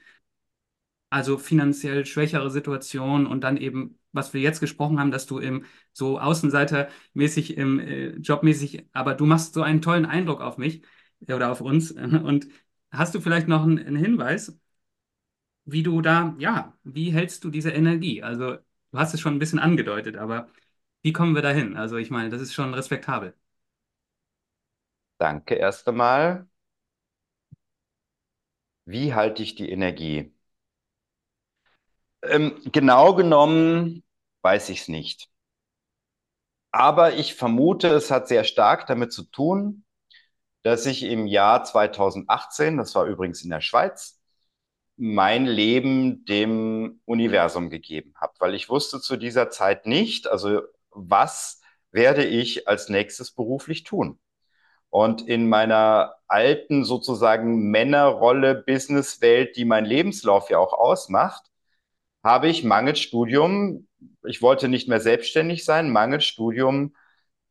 also 1.10 1.38
finanziell 1.38 2.06
schwächere 2.06 2.50
Situation 2.50 3.26
und 3.26 3.42
dann 3.42 3.56
eben, 3.56 3.98
was 4.12 4.34
wir 4.34 4.40
jetzt 4.40 4.60
gesprochen 4.60 4.98
haben, 4.98 5.10
dass 5.10 5.26
du 5.26 5.38
im 5.38 5.64
so 5.92 6.18
Außenseitermäßig, 6.20 7.56
im 7.56 7.78
äh, 7.80 8.08
Jobmäßig, 8.16 8.86
aber 8.92 9.14
du 9.14 9.26
machst 9.26 9.54
so 9.54 9.62
einen 9.62 9.80
tollen 9.82 10.06
Eindruck 10.06 10.40
auf 10.40 10.58
mich 10.58 10.82
äh, 11.26 11.34
oder 11.34 11.50
auf 11.52 11.60
uns. 11.60 11.92
Und 11.92 12.48
hast 12.90 13.14
du 13.14 13.20
vielleicht 13.20 13.48
noch 13.48 13.62
einen, 13.62 13.78
einen 13.78 13.96
Hinweis, 13.96 14.58
wie 15.64 15.82
du 15.82 16.00
da, 16.02 16.34
ja, 16.38 16.76
wie 16.84 17.12
hältst 17.12 17.44
du 17.44 17.50
diese 17.50 17.70
Energie? 17.70 18.22
Also 18.22 18.56
du 18.56 18.98
hast 18.98 19.14
es 19.14 19.20
schon 19.20 19.34
ein 19.34 19.38
bisschen 19.38 19.58
angedeutet, 19.58 20.16
aber 20.16 20.48
wie 21.02 21.12
kommen 21.12 21.34
wir 21.34 21.42
dahin? 21.42 21.76
Also 21.76 21.96
ich 21.96 22.10
meine, 22.10 22.30
das 22.30 22.40
ist 22.42 22.54
schon 22.54 22.74
respektabel. 22.74 23.34
Danke 25.18 25.54
erst 25.56 25.88
einmal. 25.88 26.46
Wie 28.86 29.12
halte 29.12 29.42
ich 29.42 29.56
die 29.56 29.68
Energie? 29.70 30.32
Ähm, 32.22 32.60
genau 32.72 33.14
genommen 33.14 34.02
weiß 34.42 34.68
ich 34.70 34.80
es 34.82 34.88
nicht. 34.88 35.30
Aber 36.72 37.14
ich 37.14 37.34
vermute, 37.34 37.88
es 37.88 38.10
hat 38.10 38.28
sehr 38.28 38.44
stark 38.44 38.86
damit 38.86 39.12
zu 39.12 39.24
tun, 39.24 39.84
dass 40.62 40.86
ich 40.86 41.04
im 41.04 41.26
Jahr 41.26 41.64
2018, 41.64 42.78
das 42.78 42.94
war 42.94 43.06
übrigens 43.06 43.42
in 43.44 43.50
der 43.50 43.60
Schweiz, 43.62 44.20
mein 44.96 45.46
Leben 45.46 46.24
dem 46.26 47.00
Universum 47.06 47.70
gegeben 47.70 48.14
habe, 48.20 48.34
weil 48.40 48.54
ich 48.54 48.70
wusste 48.70 49.00
zu 49.00 49.16
dieser 49.16 49.50
Zeit 49.50 49.86
nicht, 49.86 50.28
also 50.28 50.62
was 50.90 51.62
werde 51.92 52.24
ich 52.26 52.68
als 52.68 52.88
nächstes 52.90 53.32
beruflich 53.32 53.84
tun. 53.84 54.20
Und 54.94 55.26
in 55.26 55.48
meiner 55.48 56.14
alten 56.28 56.84
sozusagen 56.84 57.68
Männerrolle, 57.72 58.54
Businesswelt, 58.54 59.56
die 59.56 59.64
mein 59.64 59.84
Lebenslauf 59.84 60.50
ja 60.50 60.58
auch 60.58 60.72
ausmacht, 60.72 61.50
habe 62.24 62.48
ich 62.48 62.62
mangels 62.64 63.00
Studium, 63.00 63.88
ich 64.24 64.40
wollte 64.40 64.68
nicht 64.68 64.88
mehr 64.88 65.00
selbstständig 65.00 65.64
sein, 65.64 65.90
mangels 65.90 66.24
Studium 66.26 66.94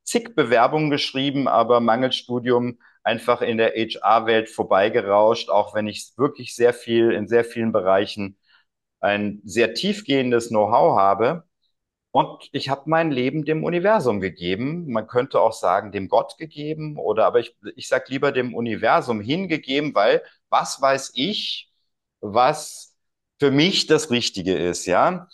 zig 0.04 0.36
Bewerbungen 0.36 0.90
geschrieben, 0.90 1.50
aber 1.50 1.82
mangels 1.82 2.16
Studium 2.16 2.80
einfach 3.04 3.42
in 3.42 3.58
der 3.58 3.74
HR-Welt 3.76 4.50
vorbeigerauscht, 4.50 5.50
auch 5.50 5.76
wenn 5.76 5.88
ich 5.88 6.14
wirklich 6.18 6.56
sehr 6.56 6.74
viel 6.74 7.12
in 7.12 7.28
sehr 7.28 7.44
vielen 7.44 7.74
Bereichen 7.74 8.38
ein 9.02 9.42
sehr 9.46 9.74
tiefgehendes 9.74 10.50
Know-how 10.50 10.98
habe. 10.98 11.44
Und 12.14 12.50
ich 12.52 12.70
habe 12.70 12.84
mein 12.86 13.12
Leben 13.12 13.44
dem 13.44 13.64
Universum 13.64 14.22
gegeben. 14.22 14.86
Man 14.92 15.08
könnte 15.08 15.42
auch 15.42 15.54
sagen, 15.54 15.92
dem 15.92 16.10
Gott 16.10 16.38
gegeben 16.38 16.98
oder 17.00 17.26
aber 17.26 17.40
ich, 17.40 17.58
ich 17.76 17.88
sage 17.88 18.06
lieber 18.10 18.32
dem 18.32 18.54
Universum 18.54 19.20
hingegeben, 19.20 19.96
weil 19.96 20.22
was 20.50 20.80
weiß 20.80 21.14
ich, 21.16 21.72
was 22.22 22.96
für 23.40 23.50
mich 23.52 23.88
das 23.88 24.12
Richtige 24.12 24.56
ist, 24.56 24.86
ja. 24.86 25.28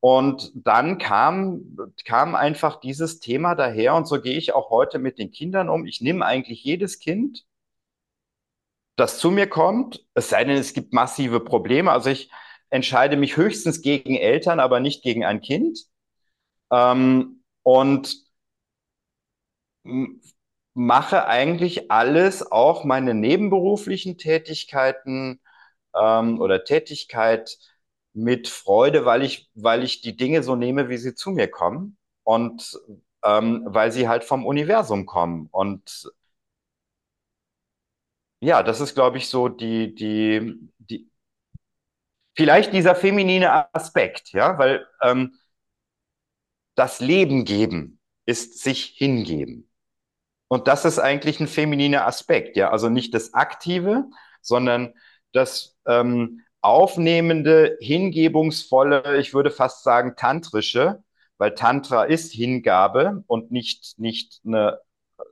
Und 0.00 0.52
dann 0.54 0.98
kam, 0.98 1.78
kam 2.04 2.34
einfach 2.34 2.80
dieses 2.80 3.20
Thema 3.20 3.54
daher 3.54 3.94
und 3.94 4.06
so 4.06 4.20
gehe 4.20 4.36
ich 4.36 4.52
auch 4.52 4.68
heute 4.70 4.98
mit 4.98 5.18
den 5.18 5.30
Kindern 5.32 5.70
um. 5.70 5.86
Ich 5.86 6.02
nehme 6.02 6.24
eigentlich 6.26 6.62
jedes 6.62 6.98
Kind, 6.98 7.46
das 8.96 9.18
zu 9.18 9.30
mir 9.30 9.46
kommt, 9.48 10.04
es 10.14 10.28
sei 10.30 10.44
denn, 10.44 10.56
es 10.56 10.74
gibt 10.74 10.92
massive 10.92 11.40
Probleme. 11.40 11.92
Also 11.92 12.10
ich 12.10 12.30
entscheide 12.70 13.16
mich 13.16 13.36
höchstens 13.36 13.82
gegen 13.82 14.16
Eltern, 14.16 14.60
aber 14.60 14.80
nicht 14.80 15.02
gegen 15.02 15.24
ein 15.24 15.40
Kind. 15.40 15.86
Ähm, 16.70 17.42
und 17.62 18.16
mache 20.74 21.26
eigentlich 21.26 21.90
alles, 21.90 22.50
auch 22.50 22.84
meine 22.84 23.14
nebenberuflichen 23.14 24.18
Tätigkeiten 24.18 25.40
ähm, 25.94 26.40
oder 26.40 26.64
Tätigkeit 26.64 27.58
mit 28.14 28.48
Freude, 28.48 29.04
weil 29.04 29.22
ich, 29.22 29.50
weil 29.54 29.82
ich 29.84 30.00
die 30.02 30.16
Dinge 30.16 30.42
so 30.42 30.56
nehme, 30.56 30.88
wie 30.88 30.98
sie 30.98 31.14
zu 31.14 31.30
mir 31.30 31.48
kommen 31.50 31.96
und 32.24 32.78
ähm, 33.24 33.62
weil 33.66 33.92
sie 33.92 34.08
halt 34.08 34.24
vom 34.24 34.44
Universum 34.46 35.06
kommen. 35.06 35.48
Und 35.50 36.10
ja, 38.40 38.62
das 38.62 38.80
ist, 38.80 38.94
glaube 38.94 39.18
ich, 39.18 39.28
so 39.28 39.48
die, 39.48 39.94
die, 39.94 40.70
die, 40.78 41.10
vielleicht 42.36 42.72
dieser 42.72 42.94
feminine 42.94 43.72
Aspekt, 43.74 44.32
ja, 44.32 44.58
weil 44.58 44.86
ähm, 45.02 45.34
das 46.76 47.00
Leben 47.00 47.44
geben 47.44 48.00
ist 48.26 48.60
sich 48.60 48.94
hingeben. 48.96 49.70
Und 50.48 50.68
das 50.68 50.84
ist 50.84 50.98
eigentlich 50.98 51.40
ein 51.40 51.48
femininer 51.48 52.06
Aspekt, 52.06 52.56
ja, 52.56 52.70
also 52.70 52.88
nicht 52.88 53.14
das 53.14 53.34
Aktive, 53.34 54.04
sondern 54.42 54.94
das 55.32 55.76
ähm, 55.86 56.42
aufnehmende, 56.60 57.76
hingebungsvolle, 57.80 59.18
ich 59.18 59.34
würde 59.34 59.50
fast 59.50 59.82
sagen 59.84 60.14
tantrische, 60.16 61.02
weil 61.38 61.54
Tantra 61.54 62.04
ist 62.04 62.32
Hingabe 62.32 63.24
und 63.26 63.50
nicht, 63.50 63.98
nicht 63.98 64.40
eine 64.44 64.80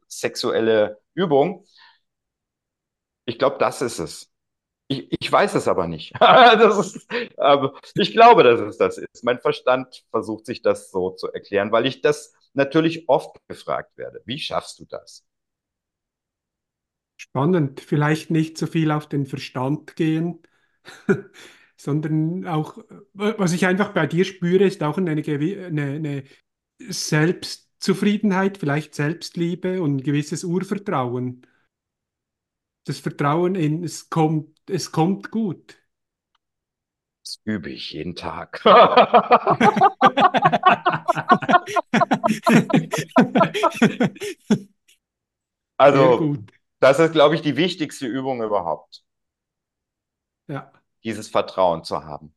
sexuelle 0.08 1.00
Übung. 1.14 1.66
Ich 3.26 3.38
glaube, 3.38 3.58
das 3.58 3.82
ist 3.82 3.98
es. 3.98 4.33
Ich, 4.88 5.06
ich 5.18 5.32
weiß 5.32 5.54
es 5.54 5.66
aber 5.66 5.86
nicht. 5.86 6.12
ist, 6.20 7.06
aber 7.38 7.74
ich 7.94 8.12
glaube, 8.12 8.42
dass 8.42 8.60
es 8.60 8.76
das 8.76 8.98
ist. 8.98 9.24
Mein 9.24 9.40
Verstand 9.40 10.04
versucht 10.10 10.46
sich 10.46 10.62
das 10.62 10.90
so 10.90 11.10
zu 11.10 11.32
erklären, 11.32 11.72
weil 11.72 11.86
ich 11.86 12.02
das 12.02 12.34
natürlich 12.52 13.08
oft 13.08 13.36
gefragt 13.48 13.96
werde. 13.96 14.22
Wie 14.26 14.38
schaffst 14.38 14.78
du 14.78 14.84
das? 14.84 15.24
Spannend. 17.16 17.80
Vielleicht 17.80 18.30
nicht 18.30 18.58
so 18.58 18.66
viel 18.66 18.90
auf 18.90 19.08
den 19.08 19.26
Verstand 19.26 19.96
gehen, 19.96 20.42
sondern 21.76 22.46
auch, 22.46 22.78
was 23.14 23.52
ich 23.52 23.66
einfach 23.66 23.92
bei 23.92 24.06
dir 24.06 24.24
spüre, 24.24 24.64
ist 24.64 24.82
auch 24.82 24.98
eine, 24.98 25.12
eine, 25.12 25.82
eine 25.82 26.24
Selbstzufriedenheit, 26.78 28.58
vielleicht 28.58 28.94
Selbstliebe 28.94 29.80
und 29.80 29.96
ein 29.96 30.02
gewisses 30.02 30.44
Urvertrauen. 30.44 31.46
Das 32.84 33.00
Vertrauen 33.00 33.54
in, 33.54 33.82
es 33.82 34.10
kommt, 34.10 34.58
es 34.68 34.92
kommt 34.92 35.30
gut. 35.30 35.78
Das 37.24 37.40
übe 37.44 37.70
ich 37.70 37.92
jeden 37.92 38.14
Tag. 38.14 38.60
also, 45.78 46.36
das 46.80 46.98
ist, 46.98 47.12
glaube 47.12 47.34
ich, 47.34 47.40
die 47.40 47.56
wichtigste 47.56 48.06
Übung 48.06 48.42
überhaupt. 48.42 49.02
Ja. 50.48 50.70
Dieses 51.02 51.28
Vertrauen 51.28 51.82
zu 51.84 52.04
haben. 52.04 52.34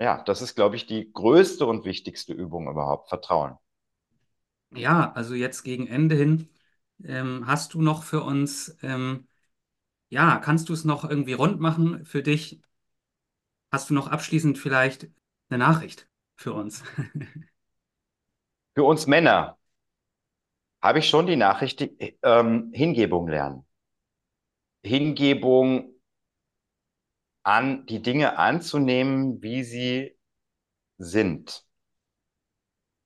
Ja, 0.00 0.22
das 0.24 0.42
ist, 0.42 0.56
glaube 0.56 0.74
ich, 0.74 0.86
die 0.86 1.12
größte 1.12 1.64
und 1.66 1.84
wichtigste 1.84 2.32
Übung 2.32 2.68
überhaupt. 2.68 3.08
Vertrauen. 3.08 3.56
Ja, 4.74 5.12
also 5.12 5.34
jetzt 5.34 5.62
gegen 5.62 5.86
Ende 5.86 6.16
hin, 6.16 6.48
ähm, 7.04 7.46
hast 7.46 7.74
du 7.74 7.82
noch 7.82 8.02
für 8.02 8.22
uns, 8.22 8.76
ähm, 8.82 9.28
ja, 10.10 10.38
kannst 10.38 10.68
du 10.70 10.74
es 10.74 10.84
noch 10.84 11.04
irgendwie 11.08 11.34
rund 11.34 11.60
machen 11.60 12.04
für 12.06 12.22
dich? 12.22 12.60
Hast 13.72 13.88
du 13.90 13.94
noch 13.94 14.08
abschließend 14.08 14.58
vielleicht 14.58 15.08
eine 15.48 15.58
Nachricht 15.58 16.08
für 16.36 16.52
uns? 16.52 16.82
für 18.74 18.84
uns 18.84 19.06
Männer 19.06 19.58
habe 20.82 20.98
ich 21.00 21.08
schon 21.08 21.26
die 21.26 21.36
Nachricht, 21.36 21.88
ähm, 22.22 22.70
Hingebung 22.74 23.28
lernen. 23.28 23.64
Hingebung 24.82 25.94
an, 27.42 27.86
die 27.86 28.00
Dinge 28.02 28.38
anzunehmen, 28.38 29.42
wie 29.42 29.64
sie 29.64 30.16
sind. 30.98 31.67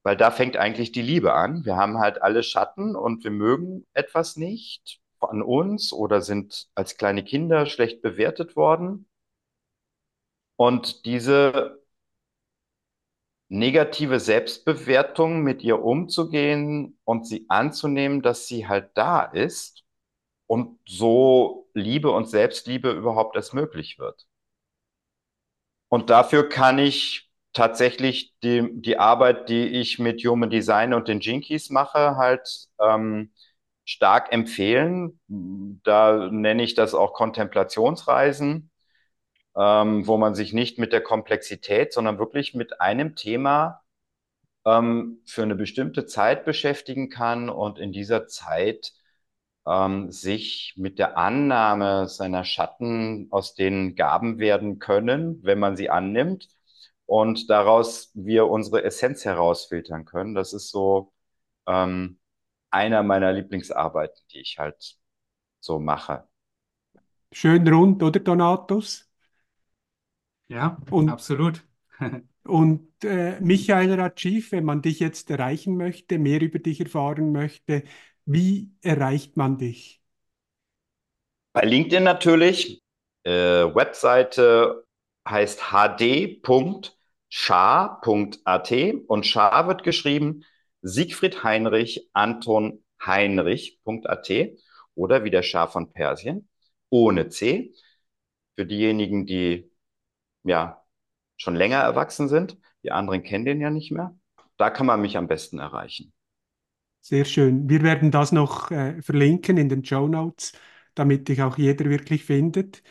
Weil 0.02 0.16
da 0.16 0.30
fängt 0.30 0.56
eigentlich 0.56 0.92
die 0.92 1.02
Liebe 1.02 1.32
an. 1.34 1.64
Wir 1.64 1.76
haben 1.76 1.98
halt 1.98 2.22
alle 2.22 2.42
Schatten 2.42 2.96
und 2.96 3.22
wir 3.24 3.30
mögen 3.30 3.86
etwas 3.94 4.36
nicht 4.36 5.00
an 5.20 5.42
uns 5.42 5.92
oder 5.92 6.20
sind 6.20 6.68
als 6.74 6.96
kleine 6.96 7.22
Kinder 7.24 7.66
schlecht 7.66 8.02
bewertet 8.02 8.56
worden. 8.56 9.06
Und 10.56 11.04
diese 11.04 11.82
negative 13.48 14.18
Selbstbewertung 14.18 15.42
mit 15.42 15.62
ihr 15.62 15.82
umzugehen 15.82 16.98
und 17.04 17.26
sie 17.26 17.44
anzunehmen, 17.48 18.22
dass 18.22 18.46
sie 18.46 18.66
halt 18.66 18.90
da 18.94 19.22
ist 19.22 19.84
und 20.46 20.78
so 20.86 21.68
Liebe 21.74 22.10
und 22.10 22.28
Selbstliebe 22.28 22.90
überhaupt 22.90 23.36
erst 23.36 23.54
möglich 23.54 23.98
wird. 23.98 24.26
Und 25.88 26.08
dafür 26.08 26.48
kann 26.48 26.78
ich 26.78 27.30
tatsächlich 27.52 28.34
die, 28.42 28.68
die 28.72 28.98
Arbeit, 28.98 29.48
die 29.48 29.66
ich 29.68 29.98
mit 29.98 30.24
Human 30.24 30.50
Design 30.50 30.94
und 30.94 31.08
den 31.08 31.20
Jinkies 31.20 31.70
mache, 31.70 32.16
halt 32.16 32.68
ähm, 32.80 33.32
stark 33.84 34.32
empfehlen. 34.32 35.20
Da 35.84 36.28
nenne 36.30 36.62
ich 36.62 36.74
das 36.74 36.94
auch 36.94 37.12
Kontemplationsreisen, 37.14 38.70
ähm, 39.56 40.06
wo 40.06 40.16
man 40.18 40.34
sich 40.34 40.52
nicht 40.52 40.78
mit 40.78 40.92
der 40.92 41.02
Komplexität, 41.02 41.92
sondern 41.92 42.18
wirklich 42.18 42.54
mit 42.54 42.80
einem 42.80 43.16
Thema 43.16 43.82
ähm, 44.64 45.20
für 45.26 45.42
eine 45.42 45.54
bestimmte 45.56 46.06
Zeit 46.06 46.44
beschäftigen 46.44 47.10
kann 47.10 47.50
und 47.50 47.78
in 47.78 47.92
dieser 47.92 48.26
Zeit 48.28 48.92
ähm, 49.66 50.10
sich 50.10 50.74
mit 50.76 50.98
der 50.98 51.16
Annahme 51.18 52.08
seiner 52.08 52.44
Schatten, 52.44 53.28
aus 53.30 53.54
denen 53.54 53.94
Gaben 53.96 54.38
werden 54.38 54.78
können, 54.78 55.40
wenn 55.42 55.58
man 55.58 55.76
sie 55.76 55.90
annimmt, 55.90 56.48
und 57.06 57.50
daraus 57.50 58.10
wir 58.14 58.46
unsere 58.48 58.84
Essenz 58.84 59.24
herausfiltern 59.24 60.04
können. 60.04 60.34
Das 60.34 60.52
ist 60.52 60.70
so 60.70 61.12
ähm, 61.66 62.18
einer 62.70 63.02
meiner 63.02 63.32
Lieblingsarbeiten, 63.32 64.22
die 64.32 64.40
ich 64.40 64.58
halt 64.58 64.96
so 65.60 65.78
mache. 65.78 66.26
Schön 67.32 67.66
rund, 67.68 68.02
oder 68.02 68.20
Donatus? 68.20 69.10
Ja, 70.48 70.80
und, 70.90 71.08
absolut. 71.08 71.64
und 72.44 72.88
äh, 73.04 73.40
Michael 73.40 73.94
Rajiv, 73.98 74.52
wenn 74.52 74.64
man 74.64 74.82
dich 74.82 75.00
jetzt 75.00 75.30
erreichen 75.30 75.76
möchte, 75.76 76.18
mehr 76.18 76.40
über 76.42 76.58
dich 76.58 76.80
erfahren 76.80 77.32
möchte, 77.32 77.84
wie 78.24 78.70
erreicht 78.82 79.36
man 79.36 79.58
dich? 79.58 80.02
Bei 81.52 81.62
LinkedIn 81.62 82.04
natürlich. 82.04 82.82
Äh, 83.24 83.30
Webseite 83.74 84.81
heißt 85.28 85.72
hd.schar.at 85.72 86.92
und 89.06 89.26
Schar 89.26 89.68
wird 89.68 89.82
geschrieben 89.84 90.44
Siegfried 90.82 91.44
Heinrich 91.44 92.08
Anton 92.12 92.82
Heinrich.at 93.04 94.30
oder 94.94 95.24
wie 95.24 95.30
der 95.30 95.42
Schar 95.42 95.68
von 95.68 95.92
Persien 95.92 96.48
ohne 96.90 97.28
C. 97.28 97.72
Für 98.54 98.66
diejenigen, 98.66 99.24
die 99.26 99.70
ja 100.44 100.84
schon 101.36 101.56
länger 101.56 101.78
erwachsen 101.78 102.28
sind, 102.28 102.58
die 102.82 102.92
anderen 102.92 103.22
kennen 103.22 103.44
den 103.44 103.60
ja 103.60 103.70
nicht 103.70 103.90
mehr. 103.90 104.16
Da 104.56 104.70
kann 104.70 104.86
man 104.86 105.00
mich 105.00 105.16
am 105.16 105.28
besten 105.28 105.58
erreichen. 105.58 106.12
Sehr 107.00 107.24
schön. 107.24 107.68
Wir 107.68 107.82
werden 107.82 108.10
das 108.10 108.30
noch 108.30 108.70
äh, 108.70 109.00
verlinken 109.02 109.56
in 109.56 109.68
den 109.68 109.84
Show 109.84 110.06
Notes, 110.06 110.52
damit 110.94 111.28
dich 111.28 111.42
auch 111.42 111.58
jeder 111.58 111.86
wirklich 111.86 112.24
findet. 112.24 112.82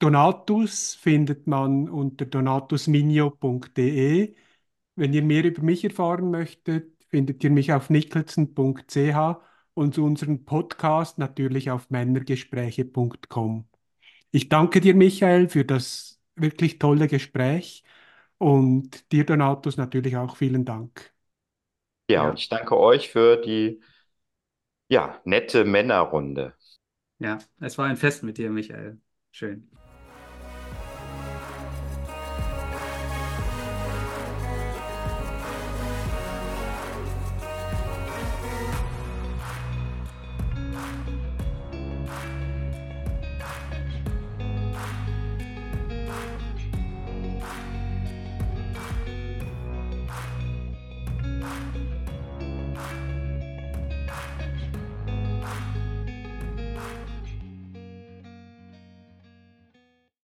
Donatus 0.00 0.94
findet 0.94 1.46
man 1.46 1.88
unter 1.88 2.24
donatusminio.de. 2.24 4.34
Wenn 4.96 5.12
ihr 5.12 5.22
mehr 5.22 5.44
über 5.44 5.62
mich 5.62 5.84
erfahren 5.84 6.30
möchtet, 6.30 7.04
findet 7.10 7.44
ihr 7.44 7.50
mich 7.50 7.72
auf 7.72 7.90
nicholson.ch 7.90 9.36
und 9.74 9.98
unseren 9.98 10.46
Podcast 10.46 11.18
natürlich 11.18 11.70
auf 11.70 11.90
männergespräche.com. 11.90 13.68
Ich 14.30 14.48
danke 14.48 14.80
dir, 14.80 14.94
Michael, 14.94 15.50
für 15.50 15.66
das 15.66 16.18
wirklich 16.34 16.78
tolle 16.78 17.06
Gespräch 17.06 17.84
und 18.38 19.12
dir, 19.12 19.26
Donatus, 19.26 19.76
natürlich 19.76 20.16
auch 20.16 20.36
vielen 20.36 20.64
Dank. 20.64 21.12
Ja, 22.08 22.30
und 22.30 22.38
ich 22.38 22.48
danke 22.48 22.78
euch 22.78 23.10
für 23.10 23.36
die 23.36 23.82
ja, 24.88 25.20
nette 25.24 25.66
Männerrunde. 25.66 26.54
Ja, 27.18 27.36
es 27.60 27.76
war 27.76 27.84
ein 27.86 27.98
Fest 27.98 28.22
mit 28.22 28.38
dir, 28.38 28.48
Michael. 28.50 28.98
Schön. 29.30 29.70